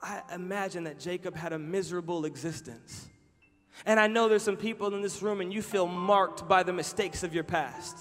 I 0.00 0.22
imagine 0.32 0.84
that 0.84 1.00
Jacob 1.00 1.34
had 1.34 1.52
a 1.52 1.58
miserable 1.58 2.24
existence. 2.24 3.08
And 3.84 3.98
I 3.98 4.06
know 4.06 4.28
there's 4.28 4.44
some 4.44 4.56
people 4.56 4.94
in 4.94 5.02
this 5.02 5.22
room 5.22 5.40
and 5.40 5.52
you 5.52 5.62
feel 5.62 5.88
marked 5.88 6.46
by 6.46 6.62
the 6.62 6.72
mistakes 6.72 7.24
of 7.24 7.34
your 7.34 7.44
past. 7.44 7.98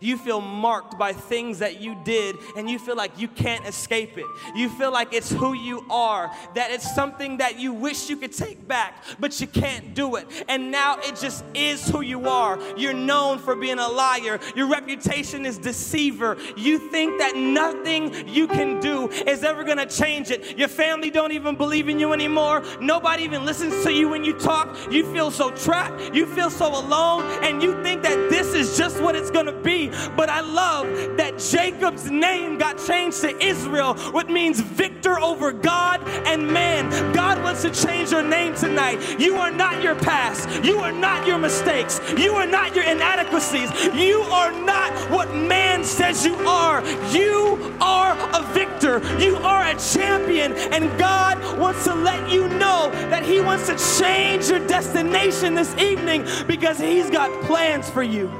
You 0.00 0.16
feel 0.18 0.40
marked 0.40 0.98
by 0.98 1.12
things 1.12 1.58
that 1.58 1.80
you 1.80 1.96
did 2.04 2.36
and 2.56 2.68
you 2.68 2.78
feel 2.78 2.96
like 2.96 3.18
you 3.18 3.28
can't 3.28 3.66
escape 3.66 4.16
it. 4.16 4.26
You 4.54 4.68
feel 4.68 4.92
like 4.92 5.12
it's 5.12 5.30
who 5.30 5.54
you 5.54 5.84
are, 5.90 6.30
that 6.54 6.70
it's 6.70 6.94
something 6.94 7.38
that 7.38 7.58
you 7.58 7.72
wish 7.72 8.08
you 8.08 8.16
could 8.16 8.32
take 8.32 8.66
back, 8.66 9.04
but 9.18 9.40
you 9.40 9.46
can't 9.46 9.94
do 9.94 10.16
it. 10.16 10.26
And 10.48 10.70
now 10.70 10.98
it 10.98 11.16
just 11.16 11.44
is 11.54 11.88
who 11.88 12.00
you 12.00 12.28
are. 12.28 12.58
You're 12.76 12.94
known 12.94 13.38
for 13.38 13.54
being 13.54 13.78
a 13.78 13.88
liar. 13.88 14.38
Your 14.54 14.68
reputation 14.68 15.46
is 15.46 15.58
deceiver. 15.58 16.36
You 16.56 16.78
think 16.90 17.18
that 17.18 17.36
nothing 17.36 18.28
you 18.28 18.46
can 18.46 18.80
do 18.80 19.08
is 19.08 19.44
ever 19.44 19.64
going 19.64 19.78
to 19.78 19.86
change 19.86 20.30
it. 20.30 20.58
Your 20.58 20.68
family 20.68 21.10
don't 21.10 21.32
even 21.32 21.56
believe 21.56 21.88
in 21.88 21.98
you 21.98 22.12
anymore. 22.12 22.62
Nobody 22.80 23.24
even 23.24 23.44
listens 23.44 23.84
to 23.84 23.92
you 23.92 24.08
when 24.08 24.24
you 24.24 24.38
talk. 24.38 24.76
You 24.90 25.10
feel 25.12 25.30
so 25.30 25.50
trapped. 25.50 26.14
You 26.14 26.26
feel 26.26 26.50
so 26.50 26.68
alone 26.68 27.24
and 27.42 27.62
you 27.62 27.82
think 27.82 28.02
that 28.02 28.30
this 28.30 28.54
is 28.54 28.76
just 28.76 29.00
what 29.00 29.16
it's 29.16 29.30
going 29.30 29.46
to 29.46 29.52
be 29.52 29.67
but 29.68 30.30
I 30.30 30.40
love 30.40 30.86
that 31.18 31.38
Jacob's 31.38 32.10
name 32.10 32.56
got 32.56 32.78
changed 32.78 33.20
to 33.20 33.44
Israel, 33.44 33.94
which 34.12 34.28
means 34.28 34.60
victor 34.60 35.20
over 35.20 35.52
God 35.52 36.02
and 36.26 36.50
man. 36.50 37.12
God 37.12 37.42
wants 37.42 37.62
to 37.62 37.70
change 37.70 38.10
your 38.10 38.22
name 38.22 38.54
tonight. 38.54 39.20
You 39.20 39.36
are 39.36 39.50
not 39.50 39.82
your 39.82 39.94
past. 39.94 40.64
You 40.64 40.78
are 40.78 40.92
not 40.92 41.26
your 41.26 41.38
mistakes. 41.38 42.00
You 42.16 42.32
are 42.34 42.46
not 42.46 42.74
your 42.74 42.84
inadequacies. 42.84 43.70
You 43.94 44.22
are 44.22 44.52
not 44.52 44.92
what 45.10 45.34
man 45.34 45.84
says 45.84 46.24
you 46.24 46.36
are. 46.46 46.82
You 47.10 47.76
are 47.80 48.16
a 48.34 48.42
victor. 48.54 49.02
You 49.18 49.36
are 49.36 49.64
a 49.64 49.78
champion. 49.78 50.54
And 50.54 50.98
God 50.98 51.58
wants 51.58 51.84
to 51.84 51.94
let 51.94 52.30
you 52.30 52.48
know 52.48 52.90
that 53.10 53.22
He 53.22 53.40
wants 53.40 53.66
to 53.66 53.76
change 54.02 54.48
your 54.48 54.66
destination 54.66 55.54
this 55.54 55.76
evening 55.76 56.26
because 56.46 56.78
He's 56.78 57.10
got 57.10 57.30
plans 57.42 57.90
for 57.90 58.02
you. 58.02 58.32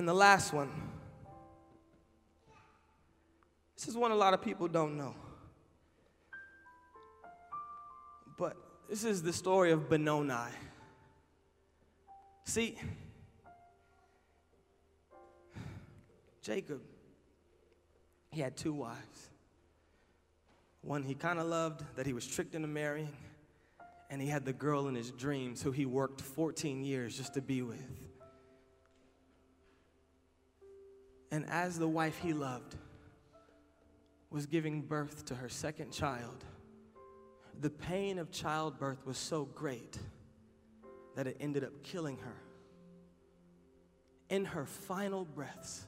And 0.00 0.08
the 0.08 0.14
last 0.14 0.54
one 0.54 0.70
This 3.76 3.86
is 3.86 3.98
one 3.98 4.12
a 4.12 4.14
lot 4.14 4.32
of 4.32 4.40
people 4.40 4.66
don't 4.66 4.96
know. 4.96 5.14
But 8.38 8.56
this 8.88 9.04
is 9.04 9.22
the 9.22 9.34
story 9.34 9.72
of 9.72 9.90
Benoni. 9.90 10.52
See, 12.44 12.78
Jacob, 16.40 16.80
he 18.30 18.40
had 18.40 18.56
two 18.56 18.72
wives. 18.72 19.28
One 20.80 21.02
he 21.02 21.14
kind 21.14 21.38
of 21.38 21.46
loved 21.46 21.84
that 21.96 22.06
he 22.06 22.14
was 22.14 22.26
tricked 22.26 22.54
into 22.54 22.68
marrying, 22.68 23.12
and 24.08 24.22
he 24.22 24.28
had 24.28 24.46
the 24.46 24.54
girl 24.54 24.88
in 24.88 24.94
his 24.94 25.10
dreams 25.10 25.60
who 25.60 25.72
he 25.72 25.84
worked 25.84 26.22
14 26.22 26.82
years 26.82 27.18
just 27.18 27.34
to 27.34 27.42
be 27.42 27.60
with. 27.60 28.10
And 31.30 31.48
as 31.48 31.78
the 31.78 31.88
wife 31.88 32.18
he 32.18 32.32
loved 32.32 32.76
was 34.30 34.46
giving 34.46 34.82
birth 34.82 35.24
to 35.26 35.34
her 35.34 35.48
second 35.48 35.92
child, 35.92 36.44
the 37.60 37.70
pain 37.70 38.18
of 38.18 38.30
childbirth 38.30 39.04
was 39.06 39.18
so 39.18 39.44
great 39.44 39.98
that 41.14 41.26
it 41.26 41.36
ended 41.40 41.64
up 41.64 41.82
killing 41.82 42.16
her. 42.18 42.36
In 44.28 44.44
her 44.44 44.64
final 44.64 45.24
breaths, 45.24 45.86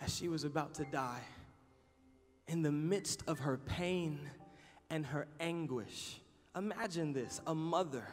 as 0.00 0.14
she 0.14 0.28
was 0.28 0.44
about 0.44 0.74
to 0.74 0.84
die, 0.84 1.22
in 2.46 2.62
the 2.62 2.72
midst 2.72 3.22
of 3.26 3.40
her 3.40 3.58
pain 3.58 4.18
and 4.90 5.06
her 5.06 5.26
anguish, 5.38 6.20
imagine 6.56 7.12
this 7.12 7.40
a 7.46 7.54
mother 7.54 8.06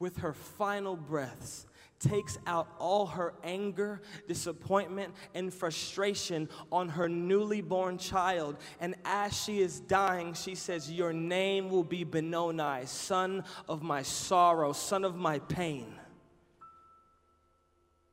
with 0.00 0.16
her 0.18 0.32
final 0.32 0.96
breaths 0.96 1.66
takes 2.00 2.38
out 2.46 2.66
all 2.78 3.06
her 3.06 3.34
anger, 3.44 4.00
disappointment, 4.26 5.14
and 5.34 5.52
frustration 5.52 6.48
on 6.72 6.88
her 6.88 7.08
newly 7.08 7.60
born 7.60 7.98
child. 7.98 8.56
And 8.80 8.96
as 9.04 9.38
she 9.38 9.60
is 9.60 9.80
dying, 9.80 10.32
she 10.32 10.54
says, 10.54 10.90
Your 10.90 11.12
name 11.12 11.68
will 11.68 11.84
be 11.84 12.02
Benoni, 12.02 12.86
son 12.86 13.44
of 13.68 13.82
my 13.82 14.02
sorrow, 14.02 14.72
son 14.72 15.04
of 15.04 15.14
my 15.14 15.38
pain. 15.40 15.94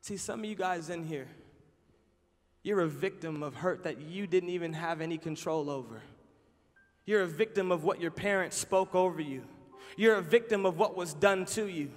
See, 0.01 0.17
some 0.17 0.41
of 0.41 0.45
you 0.45 0.55
guys 0.55 0.89
in 0.89 1.03
here, 1.03 1.27
you're 2.63 2.81
a 2.81 2.87
victim 2.87 3.41
of 3.41 3.55
hurt 3.55 3.83
that 3.83 4.01
you 4.01 4.27
didn't 4.27 4.49
even 4.49 4.73
have 4.73 4.99
any 4.99 5.17
control 5.17 5.69
over. 5.69 6.01
You're 7.05 7.21
a 7.21 7.27
victim 7.27 7.71
of 7.71 7.85
what 7.85 8.01
your 8.01 8.11
parents 8.11 8.57
spoke 8.57 8.93
over 8.93 9.21
you. 9.21 9.43
You're 9.95 10.15
a 10.15 10.21
victim 10.21 10.65
of 10.65 10.77
what 10.77 10.95
was 10.95 11.13
done 11.13 11.45
to 11.45 11.67
you. 11.67 11.89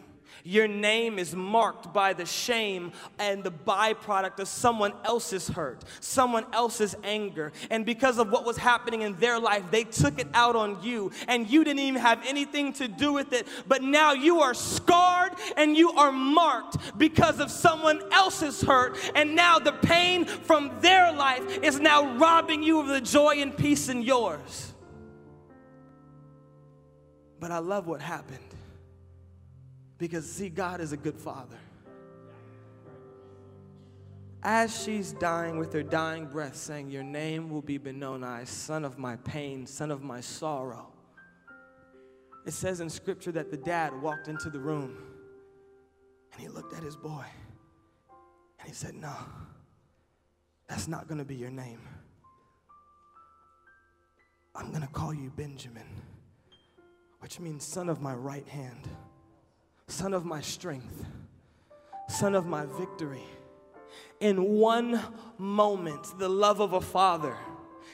Your 0.44 0.68
name 0.68 1.18
is 1.18 1.34
marked 1.34 1.92
by 1.92 2.12
the 2.12 2.24
shame 2.24 2.92
and 3.18 3.44
the 3.44 3.50
byproduct 3.50 4.38
of 4.38 4.48
someone 4.48 4.92
else's 5.04 5.48
hurt, 5.48 5.84
someone 6.00 6.46
else's 6.52 6.96
anger. 7.04 7.52
And 7.70 7.84
because 7.84 8.18
of 8.18 8.30
what 8.30 8.44
was 8.44 8.56
happening 8.56 9.02
in 9.02 9.16
their 9.16 9.38
life, 9.38 9.64
they 9.70 9.84
took 9.84 10.18
it 10.18 10.28
out 10.32 10.56
on 10.56 10.82
you, 10.82 11.12
and 11.28 11.48
you 11.48 11.64
didn't 11.64 11.80
even 11.80 12.00
have 12.00 12.24
anything 12.26 12.72
to 12.74 12.88
do 12.88 13.12
with 13.12 13.32
it. 13.32 13.46
But 13.68 13.82
now 13.82 14.12
you 14.12 14.40
are 14.40 14.54
scarred 14.54 15.32
and 15.56 15.76
you 15.76 15.90
are 15.92 16.12
marked 16.12 16.98
because 16.98 17.40
of 17.40 17.50
someone 17.50 18.00
else's 18.12 18.62
hurt. 18.62 18.96
And 19.14 19.34
now 19.34 19.58
the 19.58 19.72
pain 19.72 20.24
from 20.24 20.70
their 20.80 21.12
life 21.12 21.62
is 21.62 21.80
now 21.80 22.16
robbing 22.16 22.62
you 22.62 22.80
of 22.80 22.86
the 22.86 23.00
joy 23.00 23.36
and 23.36 23.56
peace 23.56 23.88
in 23.88 24.02
yours. 24.02 24.69
But 27.40 27.50
I 27.50 27.58
love 27.58 27.86
what 27.86 28.00
happened 28.02 28.38
because, 29.98 30.30
see, 30.30 30.50
God 30.50 30.80
is 30.80 30.92
a 30.92 30.96
good 30.96 31.16
father. 31.16 31.58
As 34.42 34.82
she's 34.82 35.12
dying 35.12 35.58
with 35.58 35.72
her 35.72 35.82
dying 35.82 36.26
breath, 36.26 36.56
saying, 36.56 36.90
Your 36.90 37.02
name 37.02 37.50
will 37.50 37.62
be 37.62 37.78
Benoni, 37.78 38.46
son 38.46 38.84
of 38.84 38.98
my 38.98 39.16
pain, 39.16 39.66
son 39.66 39.90
of 39.90 40.02
my 40.02 40.20
sorrow. 40.20 40.86
It 42.46 42.52
says 42.52 42.80
in 42.80 42.88
scripture 42.88 43.32
that 43.32 43.50
the 43.50 43.56
dad 43.56 44.00
walked 44.00 44.28
into 44.28 44.48
the 44.48 44.58
room 44.58 44.96
and 46.32 46.40
he 46.40 46.48
looked 46.48 46.74
at 46.74 46.82
his 46.82 46.96
boy 46.96 47.24
and 48.58 48.68
he 48.68 48.74
said, 48.74 48.94
No, 48.94 49.14
that's 50.68 50.88
not 50.88 51.06
going 51.06 51.18
to 51.18 51.24
be 51.24 51.36
your 51.36 51.50
name. 51.50 51.80
I'm 54.54 54.70
going 54.70 54.82
to 54.82 54.88
call 54.88 55.12
you 55.12 55.30
Benjamin, 55.36 55.86
which 57.20 57.38
means 57.40 57.64
son 57.64 57.88
of 57.88 58.00
my 58.00 58.14
right 58.14 58.48
hand 58.48 58.88
son 59.90 60.14
of 60.14 60.24
my 60.24 60.40
strength, 60.40 61.04
son 62.08 62.34
of 62.34 62.46
my 62.46 62.64
victory. 62.78 63.24
In 64.20 64.44
one 64.44 65.00
moment, 65.38 66.18
the 66.18 66.28
love 66.28 66.60
of 66.60 66.74
a 66.74 66.80
father 66.80 67.36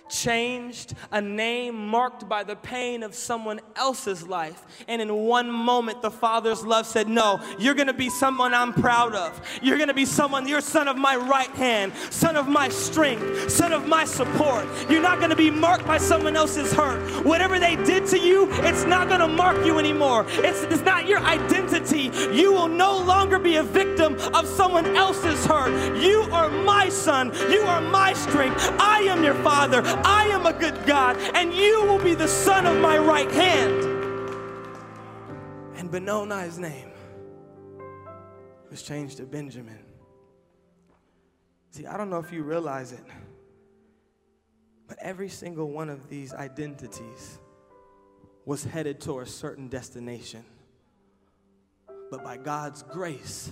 changed 0.09 0.95
a 1.11 1.21
name 1.21 1.87
marked 1.87 2.29
by 2.29 2.45
the 2.45 2.57
pain 2.57 3.03
of 3.03 3.15
someone 3.15 3.61
else's 3.75 4.27
life. 4.27 4.65
And 4.89 5.03
in 5.03 5.15
one 5.15 5.51
moment, 5.51 6.03
the 6.03 6.11
Father's 6.11 6.65
love 6.65 6.87
said, 6.87 7.09
No, 7.09 7.41
you're 7.59 7.75
gonna 7.75 7.93
be 7.93 8.11
someone 8.11 8.55
I'm 8.55 8.73
proud 8.73 9.15
of. 9.15 9.41
You're 9.63 9.79
gonna 9.79 9.95
be 9.95 10.05
someone, 10.05 10.47
you're 10.49 10.61
son 10.61 10.89
of 10.89 10.97
my 10.97 11.17
right 11.17 11.51
hand, 11.51 11.93
son 12.11 12.37
of 12.37 12.49
my 12.49 12.69
strength, 12.69 13.51
son 13.51 13.73
of 13.73 13.87
my 13.87 14.05
support. 14.05 14.67
You're 14.91 15.03
not 15.03 15.21
gonna 15.21 15.37
be 15.37 15.51
marked 15.51 15.87
by 15.87 15.99
someone 15.99 16.37
else's 16.37 16.73
hurt. 16.73 17.25
Whatever 17.25 17.59
they 17.59 17.77
did 17.77 18.07
to 18.07 18.19
you, 18.19 18.49
it's 18.65 18.85
not 18.85 19.09
gonna 19.09 19.29
mark 19.29 19.65
you 19.65 19.79
anymore. 19.79 20.27
It's, 20.29 20.63
it's 20.63 20.83
not 20.83 21.07
your 21.07 21.21
identity. 21.21 22.11
You 22.33 22.53
will 22.53 22.69
no 22.69 22.99
longer 22.99 23.39
be 23.39 23.57
a 23.57 23.63
victim 23.63 24.17
of 24.35 24.47
someone 24.47 24.97
else's 24.97 25.45
hurt. 25.47 26.01
You 26.01 26.23
are 26.33 26.49
my 26.49 26.89
son. 26.89 27.33
You 27.51 27.63
are 27.63 27.81
my 27.81 28.13
strength. 28.13 28.57
I 28.79 29.01
am 29.01 29.23
your 29.25 29.35
father. 29.37 29.83
I 30.05 30.29
am 30.33 30.47
a 30.47 30.53
good 30.53 30.85
God, 30.87 31.17
and 31.35 31.53
you 31.53 31.85
will 31.85 32.03
be 32.03 32.15
the 32.15 32.29
son 32.29 32.67
of 32.67 32.77
my 32.81 32.99
right 32.99 33.31
hand. 33.31 33.85
And 35.77 35.91
Benoni's 35.91 36.59
name 36.59 36.91
was 38.71 38.83
changed 38.83 39.19
to 39.19 39.25
Benjamin. 39.25 39.79
See, 41.71 41.87
I 41.87 41.97
don't 41.97 42.11
know 42.11 42.19
if 42.19 42.33
you 42.33 42.43
realize 42.43 42.93
it, 42.93 43.05
but 44.89 44.99
every 45.01 45.29
single 45.29 45.71
one 45.71 45.91
of 45.91 46.09
these 46.09 46.33
identities 46.33 47.39
was 48.45 48.65
headed 48.65 49.01
to 49.03 49.21
a 49.21 49.27
certain 49.27 49.69
destination. 49.69 50.45
But 52.11 52.23
by 52.23 52.37
God's 52.37 52.83
grace, 52.83 53.51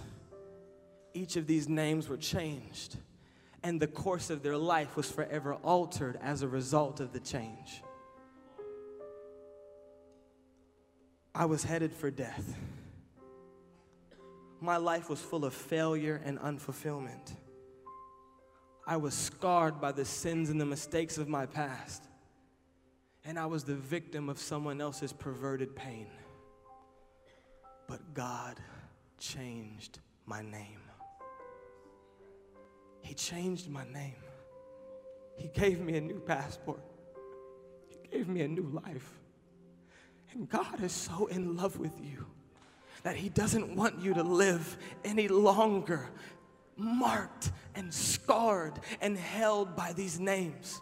each 1.13 1.37
of 1.37 1.47
these 1.47 1.69
names 1.69 2.09
were 2.09 2.17
changed 2.17 2.97
and 3.65 3.81
the 3.81 3.87
course 3.87 4.29
of 4.29 4.43
their 4.43 4.59
life 4.59 4.95
was 4.95 5.11
forever 5.11 5.55
altered 5.65 6.19
as 6.23 6.43
a 6.43 6.49
result 6.49 7.01
of 7.01 7.15
the 7.15 7.19
change. 7.19 7.83
I 11.35 11.47
was 11.47 11.65
headed 11.65 11.93
for 11.93 12.11
death. 12.11 12.57
My 14.61 14.77
life 14.77 15.09
was 15.09 15.19
full 15.19 15.47
of 15.47 15.55
failure 15.55 16.21
and 16.25 16.39
unfulfillment. 16.39 17.33
I 18.87 18.99
was 18.99 19.15
scarred 19.15 19.81
by 19.81 19.93
the 19.93 20.05
sins 20.05 20.51
and 20.51 20.61
the 20.61 20.67
mistakes 20.67 21.17
of 21.17 21.27
my 21.27 21.47
past. 21.47 22.05
And 23.25 23.39
I 23.39 23.47
was 23.47 23.65
the 23.65 23.75
victim 23.75 24.29
of 24.29 24.39
someone 24.39 24.83
else's 24.83 25.15
perverted 25.15 25.75
pain. 25.75 26.09
But 27.89 28.13
God 28.13 28.61
changed 29.19 30.01
my 30.27 30.43
name. 30.43 30.84
He 33.05 33.13
changed 33.13 33.69
my 33.69 33.85
name. 33.93 34.17
He 35.37 35.49
gave 35.49 35.79
me 35.81 35.97
a 35.99 36.01
new 36.01 36.21
passport. 36.21 36.81
He 37.89 38.09
gave 38.09 38.29
me 38.29 38.41
a 38.41 38.49
new 38.49 38.81
life. 38.85 39.21
And 40.33 40.49
God 40.49 40.83
is 40.83 40.93
so 40.93 41.27
in 41.27 41.55
love 41.55 41.79
with 41.79 41.93
you 42.03 42.27
that 43.03 43.15
He 43.15 43.29
doesn't 43.29 43.77
want 43.77 44.01
you 44.01 44.15
to 44.15 44.23
live 44.23 44.79
any 45.05 45.29
longer 45.29 46.09
marked 46.77 47.53
and 47.75 47.93
scarred 47.93 48.81
and 49.03 49.19
held 49.19 49.77
by 49.77 49.93
these 49.93 50.19
names. 50.19 50.81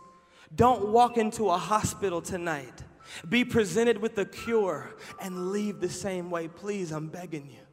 Don't 0.54 0.88
walk 0.88 1.18
into 1.18 1.50
a 1.50 1.58
hospital 1.58 2.22
tonight, 2.22 2.84
be 3.28 3.44
presented 3.44 3.98
with 3.98 4.16
a 4.18 4.24
cure, 4.24 4.94
and 5.20 5.50
leave 5.50 5.80
the 5.80 5.88
same 5.90 6.30
way. 6.30 6.46
Please, 6.46 6.92
I'm 6.92 7.08
begging 7.08 7.50
you. 7.50 7.66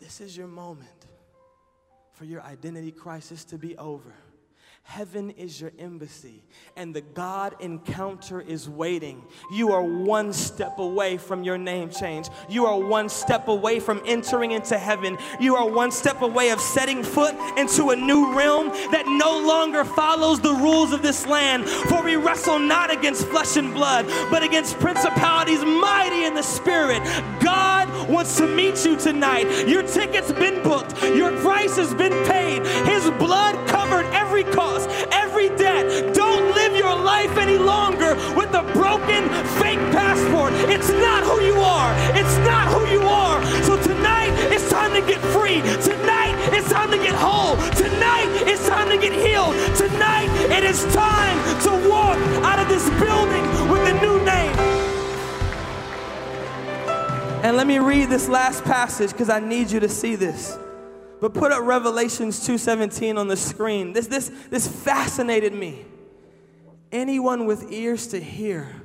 This 0.00 0.20
is 0.20 0.36
your 0.36 0.48
moment 0.48 1.01
for 2.12 2.24
your 2.24 2.42
identity 2.42 2.92
crisis 2.92 3.44
to 3.46 3.58
be 3.58 3.76
over. 3.76 4.14
Heaven 4.84 5.30
is 5.30 5.60
your 5.60 5.70
embassy, 5.78 6.42
and 6.76 6.92
the 6.92 7.00
God 7.00 7.54
encounter 7.60 8.40
is 8.40 8.68
waiting. 8.68 9.22
You 9.52 9.72
are 9.72 9.82
one 9.82 10.32
step 10.32 10.80
away 10.80 11.18
from 11.18 11.44
your 11.44 11.56
name 11.56 11.88
change. 11.88 12.26
You 12.48 12.66
are 12.66 12.78
one 12.78 13.08
step 13.08 13.46
away 13.46 13.78
from 13.78 14.02
entering 14.04 14.50
into 14.50 14.76
heaven. 14.76 15.18
You 15.38 15.54
are 15.54 15.68
one 15.68 15.92
step 15.92 16.20
away 16.20 16.50
of 16.50 16.60
setting 16.60 17.04
foot 17.04 17.34
into 17.56 17.90
a 17.90 17.96
new 17.96 18.36
realm 18.36 18.68
that 18.90 19.04
no 19.06 19.38
longer 19.46 19.84
follows 19.84 20.40
the 20.40 20.52
rules 20.52 20.92
of 20.92 21.00
this 21.00 21.26
land. 21.26 21.68
For 21.68 22.02
we 22.02 22.16
wrestle 22.16 22.58
not 22.58 22.92
against 22.92 23.28
flesh 23.28 23.56
and 23.56 23.72
blood, 23.72 24.06
but 24.30 24.42
against 24.42 24.80
principalities 24.80 25.64
mighty 25.64 26.24
in 26.24 26.34
the 26.34 26.42
spirit. 26.42 27.02
To 28.22 28.46
meet 28.46 28.84
you 28.84 28.96
tonight. 28.96 29.66
Your 29.66 29.82
ticket's 29.82 30.30
been 30.32 30.62
booked, 30.62 31.02
your 31.02 31.32
price 31.40 31.76
has 31.76 31.92
been 31.92 32.12
paid. 32.24 32.64
His 32.86 33.10
blood 33.18 33.56
covered 33.68 34.06
every 34.14 34.32
every 34.32 34.54
cost, 34.54 34.88
every 35.10 35.48
debt. 35.50 36.14
Don't 36.14 36.54
live 36.54 36.74
your 36.74 36.94
life 36.94 37.36
any 37.36 37.58
longer 37.58 38.14
with 38.34 38.48
a 38.54 38.62
broken, 38.72 39.28
fake 39.60 39.78
passport. 39.92 40.52
It's 40.70 40.88
not 40.88 41.22
who 41.24 41.44
you 41.44 41.56
are. 41.56 41.92
It's 42.16 42.36
not 42.38 42.68
who 42.72 42.86
you 42.90 43.02
are. 43.02 43.44
So 43.62 43.76
tonight, 43.82 44.30
it's 44.50 44.70
time 44.70 44.92
to 44.94 45.00
get 45.06 45.20
free. 45.36 45.60
Tonight, 45.82 46.34
it's 46.52 46.70
time 46.70 46.90
to 46.90 46.96
get 46.96 47.14
whole. 47.14 47.56
Tonight, 47.76 48.28
it's 48.48 48.66
time 48.66 48.88
to 48.88 48.96
get 48.96 49.12
healed. 49.12 49.54
Tonight, 49.76 50.28
it 50.50 50.64
is 50.64 50.82
time 50.94 51.36
to 51.62 51.88
walk 51.88 52.16
out 52.42 52.58
of 52.58 52.68
this 52.68 52.88
building 52.98 53.44
with 53.70 53.86
a 53.88 53.94
new 54.00 54.11
And 57.42 57.56
let 57.56 57.66
me 57.66 57.80
read 57.80 58.08
this 58.08 58.28
last 58.28 58.62
passage 58.62 59.10
because 59.10 59.28
I 59.28 59.40
need 59.40 59.68
you 59.68 59.80
to 59.80 59.88
see 59.88 60.14
this. 60.14 60.56
But 61.20 61.34
put 61.34 61.50
up 61.50 61.64
Revelations 61.64 62.46
2:17 62.46 63.18
on 63.18 63.26
the 63.26 63.36
screen. 63.36 63.92
This, 63.92 64.06
this, 64.06 64.30
this 64.48 64.68
fascinated 64.68 65.52
me. 65.52 65.84
Anyone 66.92 67.46
with 67.46 67.72
ears 67.72 68.06
to 68.08 68.20
hear 68.20 68.82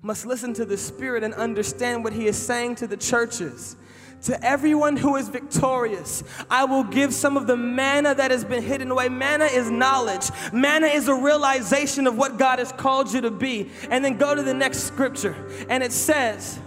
must 0.00 0.24
listen 0.24 0.54
to 0.54 0.64
the 0.64 0.78
Spirit 0.78 1.22
and 1.22 1.34
understand 1.34 2.02
what 2.02 2.14
He 2.14 2.26
is 2.26 2.38
saying 2.38 2.76
to 2.76 2.86
the 2.86 2.96
churches. 2.96 3.76
To 4.22 4.42
everyone 4.42 4.96
who 4.96 5.16
is 5.16 5.28
victorious, 5.28 6.24
I 6.48 6.64
will 6.64 6.84
give 6.84 7.12
some 7.12 7.36
of 7.36 7.46
the 7.46 7.58
manna 7.58 8.14
that 8.14 8.30
has 8.30 8.42
been 8.42 8.62
hidden 8.62 8.90
away. 8.90 9.10
Manna 9.10 9.44
is 9.44 9.70
knowledge, 9.70 10.30
manna 10.50 10.86
is 10.86 11.08
a 11.08 11.14
realization 11.14 12.06
of 12.06 12.16
what 12.16 12.38
God 12.38 12.58
has 12.58 12.72
called 12.72 13.12
you 13.12 13.20
to 13.20 13.30
be. 13.30 13.70
And 13.90 14.02
then 14.02 14.16
go 14.16 14.34
to 14.34 14.42
the 14.42 14.54
next 14.54 14.84
scripture, 14.84 15.36
and 15.68 15.82
it 15.82 15.92
says, 15.92 16.58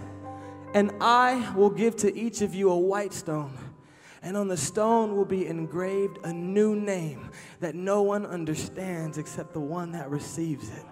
And 0.74 0.92
I 1.00 1.52
will 1.54 1.70
give 1.70 1.96
to 1.96 2.14
each 2.14 2.42
of 2.42 2.54
you 2.54 2.70
a 2.70 2.78
white 2.78 3.12
stone 3.12 3.56
and 4.22 4.36
on 4.36 4.48
the 4.48 4.56
stone 4.56 5.16
will 5.16 5.24
be 5.24 5.46
engraved 5.46 6.18
a 6.24 6.32
new 6.32 6.76
name 6.76 7.30
that 7.60 7.74
no 7.74 8.02
one 8.02 8.24
understands 8.24 9.18
except 9.18 9.52
the 9.52 9.60
one 9.60 9.92
that 9.92 10.08
receives 10.10 10.68
it. 10.68 10.84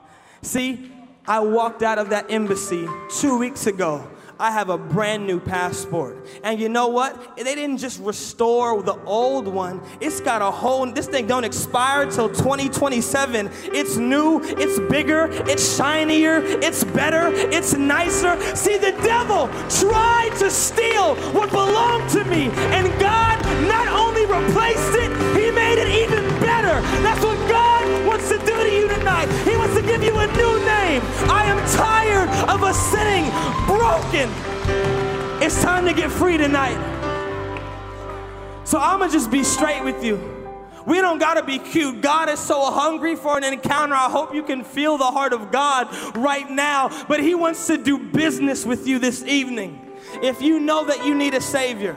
See, 0.43 0.93
I 1.27 1.41
walked 1.41 1.83
out 1.83 1.99
of 1.99 2.11
that 2.11 2.31
embassy 2.31 2.89
two 3.09 3.39
weeks 3.39 3.67
ago 3.67 4.11
I 4.41 4.51
have 4.51 4.71
a 4.71 4.79
brand 4.79 5.27
new 5.27 5.39
passport. 5.39 6.27
And 6.43 6.59
you 6.59 6.71
know 6.71 6.89
what? 6.89 7.37
They 7.37 7.55
didn't 7.55 7.77
just 7.77 8.01
restore 8.01 8.83
the 8.83 8.99
old 9.05 9.47
one. 9.47 9.83
It's 10.01 10.21
got 10.21 10.41
a 10.41 10.51
whole 10.51 10.87
this 10.91 11.07
thing 11.07 11.27
don't 11.27 11.45
expire 11.45 12.11
till 12.11 12.31
2027. 12.31 13.51
It's 13.65 13.99
new, 13.99 14.41
it's 14.43 14.81
bigger, 14.91 15.29
it's 15.47 15.77
shinier, 15.77 16.41
it's 16.43 16.85
better, 16.85 17.29
it's 17.53 17.75
nicer. 17.75 18.41
See, 18.57 18.79
the 18.79 18.93
devil 19.03 19.49
tried 19.69 20.35
to 20.39 20.51
steal 20.51 21.17
what 21.33 21.51
belonged 21.51 22.09
to 22.11 22.25
me, 22.25 22.49
and 22.73 22.89
God 22.99 23.39
not 23.69 23.89
only 23.89 24.25
replaced 24.25 24.95
it, 24.95 25.11
he 25.39 25.51
made 25.51 25.79
it 25.79 25.89
even 25.89 26.25
better. 26.41 26.81
That's 27.03 27.23
what 27.23 27.30
a 30.21 30.27
new 30.37 30.55
name. 30.65 31.03
I 31.29 31.45
am 31.47 31.59
tired 31.77 32.29
of 32.49 32.63
us 32.63 32.79
sitting 32.91 33.25
broken 33.67 34.29
it's 35.43 35.63
time 35.63 35.87
to 35.87 35.95
get 35.95 36.11
free 36.11 36.37
tonight. 36.37 36.77
So 38.65 38.79
I'm 38.79 38.99
going 38.99 39.11
to 39.11 39.17
just 39.17 39.31
be 39.31 39.43
straight 39.43 39.83
with 39.83 40.05
you. 40.05 40.21
We 40.87 41.01
don't 41.01 41.19
got 41.19 41.35
to 41.35 41.43
be 41.43 41.59
cute. 41.59 42.03
God 42.03 42.29
is 42.29 42.39
so 42.39 42.71
hungry 42.71 43.17
for 43.17 43.39
an 43.39 43.45
encounter. 43.45 43.95
I 43.95 44.11
hope 44.11 44.35
you 44.35 44.43
can 44.43 44.65
feel 44.65 44.99
the 44.99 45.07
heart 45.07 45.33
of 45.33 45.51
God 45.51 45.89
right 46.15 46.49
now. 46.51 46.91
But 47.09 47.21
He 47.21 47.35
wants 47.35 47.67
to 47.69 47.79
do 47.83 47.99
business 47.99 48.67
with 48.67 48.87
you 48.87 48.99
this 48.99 49.25
evening. 49.25 49.97
If 50.23 50.43
you 50.43 50.61
know 50.61 50.85
that 50.85 51.07
you 51.07 51.15
need 51.15 51.33
a 51.33 51.41
Savior, 51.41 51.97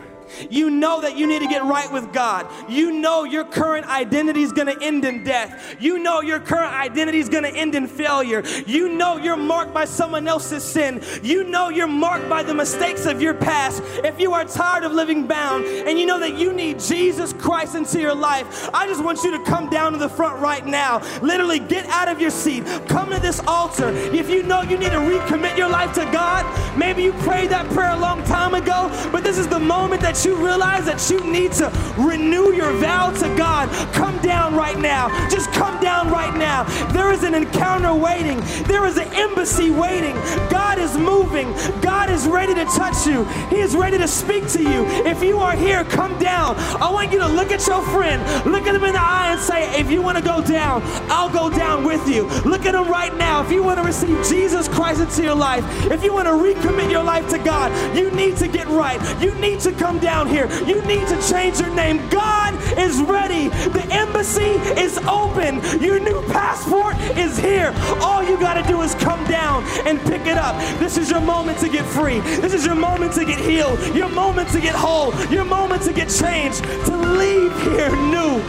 you 0.49 0.69
know 0.69 1.01
that 1.01 1.17
you 1.17 1.27
need 1.27 1.39
to 1.39 1.47
get 1.47 1.63
right 1.63 1.91
with 1.91 2.11
God. 2.13 2.47
You 2.69 2.91
know 2.91 3.23
your 3.23 3.45
current 3.45 3.87
identity 3.87 4.41
is 4.41 4.51
going 4.51 4.67
to 4.67 4.83
end 4.83 5.05
in 5.05 5.23
death. 5.23 5.75
You 5.79 5.99
know 5.99 6.21
your 6.21 6.39
current 6.39 6.73
identity 6.73 7.19
is 7.19 7.29
going 7.29 7.43
to 7.43 7.53
end 7.53 7.75
in 7.75 7.87
failure. 7.87 8.43
You 8.65 8.89
know 8.89 9.17
you're 9.17 9.37
marked 9.37 9.73
by 9.73 9.85
someone 9.85 10.27
else's 10.27 10.63
sin. 10.63 11.01
You 11.21 11.43
know 11.43 11.69
you're 11.69 11.87
marked 11.87 12.29
by 12.29 12.43
the 12.43 12.53
mistakes 12.53 13.05
of 13.05 13.21
your 13.21 13.33
past. 13.33 13.81
If 14.03 14.19
you 14.19 14.33
are 14.33 14.45
tired 14.45 14.83
of 14.83 14.91
living 14.91 15.27
bound 15.27 15.65
and 15.65 15.99
you 15.99 16.05
know 16.05 16.19
that 16.19 16.37
you 16.37 16.53
need 16.53 16.79
Jesus 16.79 17.33
Christ 17.33 17.75
into 17.75 17.99
your 17.99 18.15
life, 18.15 18.69
I 18.73 18.87
just 18.87 19.03
want 19.03 19.23
you 19.23 19.31
to 19.31 19.43
come 19.43 19.69
down 19.69 19.91
to 19.93 19.97
the 19.97 20.09
front 20.09 20.39
right 20.41 20.65
now. 20.65 21.01
Literally 21.21 21.59
get 21.59 21.85
out 21.87 22.07
of 22.07 22.21
your 22.21 22.31
seat. 22.31 22.63
Come 22.87 23.09
to 23.11 23.19
this 23.19 23.39
altar. 23.47 23.89
If 23.89 24.29
you 24.29 24.43
know 24.43 24.61
you 24.61 24.77
need 24.77 24.91
to 24.91 24.97
recommit 24.97 25.57
your 25.57 25.69
life 25.69 25.93
to 25.93 26.05
God, 26.11 26.45
maybe 26.77 27.03
you 27.03 27.13
prayed 27.13 27.49
that 27.49 27.69
prayer 27.71 27.91
a 27.91 27.99
long 27.99 28.23
time 28.23 28.53
ago, 28.53 28.89
but 29.11 29.23
this 29.23 29.37
is 29.37 29.47
the 29.47 29.59
moment 29.59 30.01
that 30.01 30.12
you 30.25 30.35
realize 30.35 30.85
that 30.85 31.09
you 31.09 31.19
need 31.29 31.51
to 31.53 31.71
renew 31.97 32.53
your 32.53 32.71
vow 32.77 33.11
to 33.11 33.35
God, 33.35 33.69
come 33.93 34.19
down 34.21 34.55
right 34.55 34.77
now. 34.77 35.09
Just 35.29 35.51
come 35.51 35.79
down 35.81 36.09
right 36.09 36.35
now. 36.37 36.63
There 36.91 37.11
is 37.11 37.23
an 37.23 37.33
encounter 37.33 37.93
waiting, 37.93 38.39
there 38.67 38.85
is 38.85 38.97
an 38.97 39.07
embassy 39.13 39.71
waiting. 39.71 40.15
God 40.49 40.77
is 40.77 40.97
moving, 40.97 41.51
God 41.81 42.09
is 42.09 42.27
ready 42.27 42.53
to 42.53 42.65
touch 42.65 43.07
you, 43.07 43.25
He 43.49 43.57
is 43.57 43.75
ready 43.75 43.97
to 43.97 44.07
speak 44.07 44.47
to 44.49 44.61
you. 44.61 44.85
If 45.05 45.23
you 45.23 45.39
are 45.39 45.55
here, 45.55 45.83
come 45.83 46.17
down. 46.19 46.55
I 46.81 46.89
want 46.91 47.11
you 47.11 47.19
to 47.19 47.27
look 47.27 47.51
at 47.51 47.65
your 47.67 47.81
friend, 47.87 48.21
look 48.45 48.67
at 48.67 48.75
him 48.75 48.83
in 48.83 48.93
the 48.93 49.01
eye, 49.01 49.31
and 49.31 49.39
say, 49.39 49.79
If 49.79 49.91
you 49.91 50.01
want 50.01 50.17
to 50.17 50.23
go 50.23 50.41
down, 50.41 50.81
I'll 51.09 51.29
go 51.29 51.49
down 51.49 51.83
with 51.83 52.07
you. 52.07 52.23
Look 52.49 52.65
at 52.65 52.75
him 52.75 52.89
right 52.89 53.15
now. 53.17 53.43
If 53.43 53.51
you 53.51 53.63
want 53.63 53.79
to 53.79 53.85
receive 53.85 54.23
Jesus 54.27 54.67
Christ 54.67 55.01
into 55.01 55.23
your 55.23 55.35
life, 55.35 55.63
if 55.91 56.03
you 56.03 56.13
want 56.13 56.27
to 56.27 56.33
recommit 56.33 56.91
your 56.91 57.03
life 57.03 57.27
to 57.29 57.37
God, 57.39 57.71
you 57.95 58.11
need 58.11 58.37
to 58.37 58.47
get 58.47 58.67
right. 58.67 58.99
You 59.21 59.33
need 59.35 59.59
to 59.61 59.71
come 59.71 59.99
down 60.03 60.27
here. 60.27 60.47
You 60.65 60.81
need 60.83 61.07
to 61.07 61.19
change 61.27 61.59
your 61.59 61.73
name. 61.73 62.07
God 62.09 62.53
is 62.77 63.01
ready. 63.01 63.47
The 63.47 63.87
embassy 63.89 64.51
is 64.79 64.97
open. 65.07 65.61
Your 65.81 65.99
new 65.99 66.21
passport 66.27 66.97
is 67.17 67.37
here. 67.37 67.73
All 68.01 68.21
you 68.21 68.37
got 68.37 68.55
to 68.55 68.63
do 68.63 68.81
is 68.81 68.93
come 68.95 69.23
down 69.25 69.63
and 69.87 69.99
pick 70.01 70.27
it 70.27 70.37
up. 70.37 70.55
This 70.77 70.97
is 70.97 71.09
your 71.09 71.21
moment 71.21 71.57
to 71.59 71.69
get 71.69 71.85
free. 71.85 72.19
This 72.19 72.53
is 72.53 72.65
your 72.65 72.75
moment 72.75 73.13
to 73.13 73.25
get 73.25 73.39
healed. 73.39 73.79
Your 73.95 74.09
moment 74.09 74.49
to 74.49 74.59
get 74.59 74.75
whole. 74.75 75.15
Your 75.31 75.45
moment 75.45 75.81
to 75.83 75.93
get 75.93 76.09
changed. 76.09 76.63
To 76.63 76.97
leave 76.97 77.53
here 77.63 77.95
new. 77.95 78.41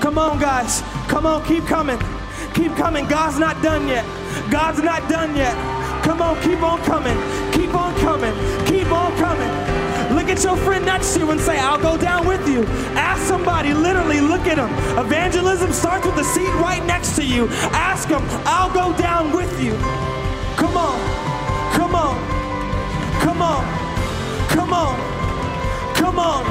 Come 0.00 0.18
on, 0.18 0.38
guys. 0.38 0.82
Come 1.08 1.26
on, 1.26 1.44
keep 1.44 1.66
coming. 1.66 1.98
Keep 2.54 2.76
coming. 2.76 3.06
God's 3.06 3.38
not 3.38 3.60
done 3.62 3.88
yet. 3.88 4.04
God's 4.50 4.82
not 4.82 5.08
done 5.10 5.36
yet. 5.36 5.54
Come 6.04 6.22
on, 6.22 6.40
keep 6.42 6.62
on 6.62 6.80
coming. 6.82 7.16
Keep 7.52 7.74
on 7.74 7.89
on 9.10 9.18
coming. 9.18 10.16
Look 10.16 10.28
at 10.28 10.42
your 10.42 10.56
friend 10.56 10.84
next 10.84 11.14
to 11.14 11.20
you 11.20 11.30
and 11.30 11.40
say, 11.40 11.58
I'll 11.58 11.80
go 11.80 11.96
down 11.96 12.26
with 12.26 12.46
you. 12.48 12.64
Ask 12.94 13.22
somebody, 13.22 13.74
literally 13.74 14.20
look 14.20 14.46
at 14.46 14.56
them. 14.56 14.70
Evangelism 14.98 15.72
starts 15.72 16.06
with 16.06 16.16
the 16.16 16.24
seat 16.24 16.52
right 16.54 16.84
next 16.86 17.16
to 17.16 17.24
you. 17.24 17.48
Ask 17.72 18.08
them, 18.08 18.22
I'll 18.44 18.72
go 18.72 18.96
down 18.98 19.32
with 19.32 19.62
you. 19.62 19.72
Come 20.56 20.76
on. 20.76 20.98
Come 21.74 21.94
on. 21.94 22.16
Come 23.20 23.42
on. 23.42 23.64
Come 24.48 24.72
on. 24.72 25.94
Come 25.94 26.18
on. 26.18 26.44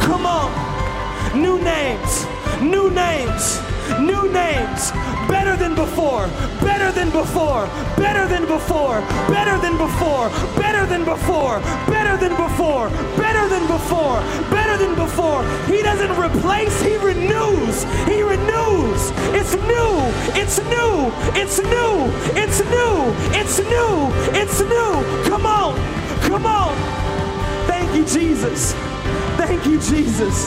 Come 0.00 0.26
on. 0.26 1.40
New 1.40 1.58
names. 1.62 2.26
New 2.60 2.90
names 2.90 3.60
new 4.00 4.30
names, 4.32 4.90
better 5.28 5.56
than 5.56 5.74
before, 5.74 6.26
better 6.60 6.90
than 6.92 7.10
before, 7.10 7.66
better 7.96 8.26
than 8.26 8.46
before, 8.46 9.00
better 9.28 9.58
than 9.58 9.76
before, 9.78 10.28
than 10.86 11.04
before, 11.04 11.60
better 11.86 12.16
than 12.16 12.36
before, 12.36 12.88
better 13.16 13.48
than 13.48 13.66
before, 13.66 14.20
better 14.50 14.76
than 14.76 14.94
before. 14.94 15.42
He 15.66 15.82
doesn't 15.82 16.12
replace, 16.18 16.80
he 16.82 16.96
renews. 16.96 17.84
He 18.06 18.22
renews. 18.22 19.12
It's 19.34 19.54
new. 19.54 19.96
It's 20.40 20.58
new. 20.58 21.12
It's 21.34 21.58
new. 21.58 22.10
It's 22.34 22.60
new. 22.60 22.96
It's 23.34 23.58
new. 23.58 24.10
It's 24.40 24.60
new. 24.60 25.28
Come 25.28 25.46
on. 25.46 25.74
Come 26.22 26.46
on. 26.46 26.74
Thank 27.66 27.94
you, 27.94 28.04
Jesus. 28.04 28.72
Thank 29.36 29.66
you, 29.66 29.78
Jesus. 29.80 30.46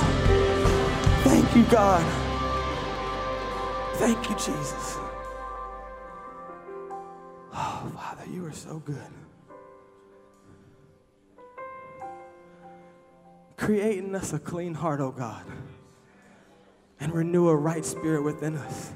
Thank 1.24 1.56
you, 1.56 1.64
God. 1.64 2.04
Thank 3.96 4.30
you, 4.30 4.36
Jesus. 4.36 4.98
Oh, 7.54 7.92
Father, 7.96 8.26
you 8.32 8.46
are 8.46 8.54
so 8.54 8.80
good. 8.86 9.29
Create 13.60 13.98
in 13.98 14.16
us 14.16 14.32
a 14.32 14.40
clean 14.40 14.74
heart, 14.74 15.02
oh 15.02 15.12
God, 15.12 15.46
and 16.98 17.14
renew 17.14 17.50
a 17.50 17.56
right 17.56 17.84
spirit 17.84 18.24
within 18.24 18.56
us. 18.56 18.94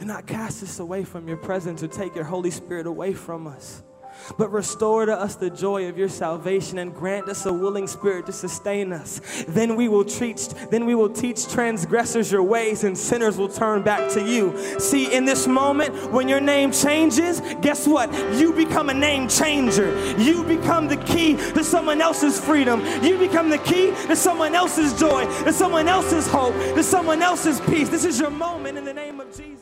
And 0.00 0.08
not 0.08 0.26
cast 0.26 0.64
us 0.64 0.80
away 0.80 1.04
from 1.04 1.28
your 1.28 1.36
presence 1.36 1.80
or 1.82 1.86
take 1.86 2.16
your 2.16 2.24
Holy 2.24 2.50
Spirit 2.50 2.86
away 2.86 3.14
from 3.14 3.46
us. 3.46 3.84
But 4.36 4.52
restore 4.52 5.06
to 5.06 5.12
us 5.12 5.36
the 5.36 5.50
joy 5.50 5.88
of 5.88 5.98
your 5.98 6.08
salvation 6.08 6.78
and 6.78 6.94
grant 6.94 7.28
us 7.28 7.46
a 7.46 7.52
willing 7.52 7.86
spirit 7.86 8.26
to 8.26 8.32
sustain 8.32 8.92
us. 8.92 9.20
Then 9.48 9.76
we 9.76 9.88
will 9.88 10.04
teach, 10.04 10.48
then 10.70 10.86
we 10.86 10.94
will 10.94 11.10
teach 11.10 11.48
transgressors 11.48 12.30
your 12.30 12.42
ways 12.42 12.84
and 12.84 12.96
sinners 12.96 13.36
will 13.36 13.48
turn 13.48 13.82
back 13.82 14.10
to 14.12 14.26
you. 14.26 14.56
See, 14.78 15.14
in 15.14 15.24
this 15.24 15.46
moment, 15.46 16.12
when 16.12 16.28
your 16.28 16.40
name 16.40 16.72
changes, 16.72 17.40
guess 17.60 17.86
what? 17.86 18.12
You 18.38 18.52
become 18.52 18.90
a 18.90 18.94
name 18.94 19.28
changer. 19.28 19.94
You 20.18 20.44
become 20.44 20.88
the 20.88 20.96
key 20.98 21.36
to 21.36 21.64
someone 21.64 22.00
else's 22.00 22.38
freedom. 22.38 22.84
You 23.02 23.18
become 23.18 23.50
the 23.50 23.58
key 23.58 23.92
to 24.06 24.16
someone 24.16 24.54
else's 24.54 24.98
joy, 24.98 25.24
to 25.44 25.52
someone 25.52 25.88
else's 25.88 26.26
hope, 26.26 26.54
to 26.74 26.82
someone 26.82 27.22
else's 27.22 27.60
peace. 27.60 27.88
This 27.88 28.04
is 28.04 28.18
your 28.18 28.30
moment 28.30 28.78
in 28.78 28.84
the 28.84 28.94
name 28.94 29.20
of 29.20 29.34
Jesus. 29.36 29.55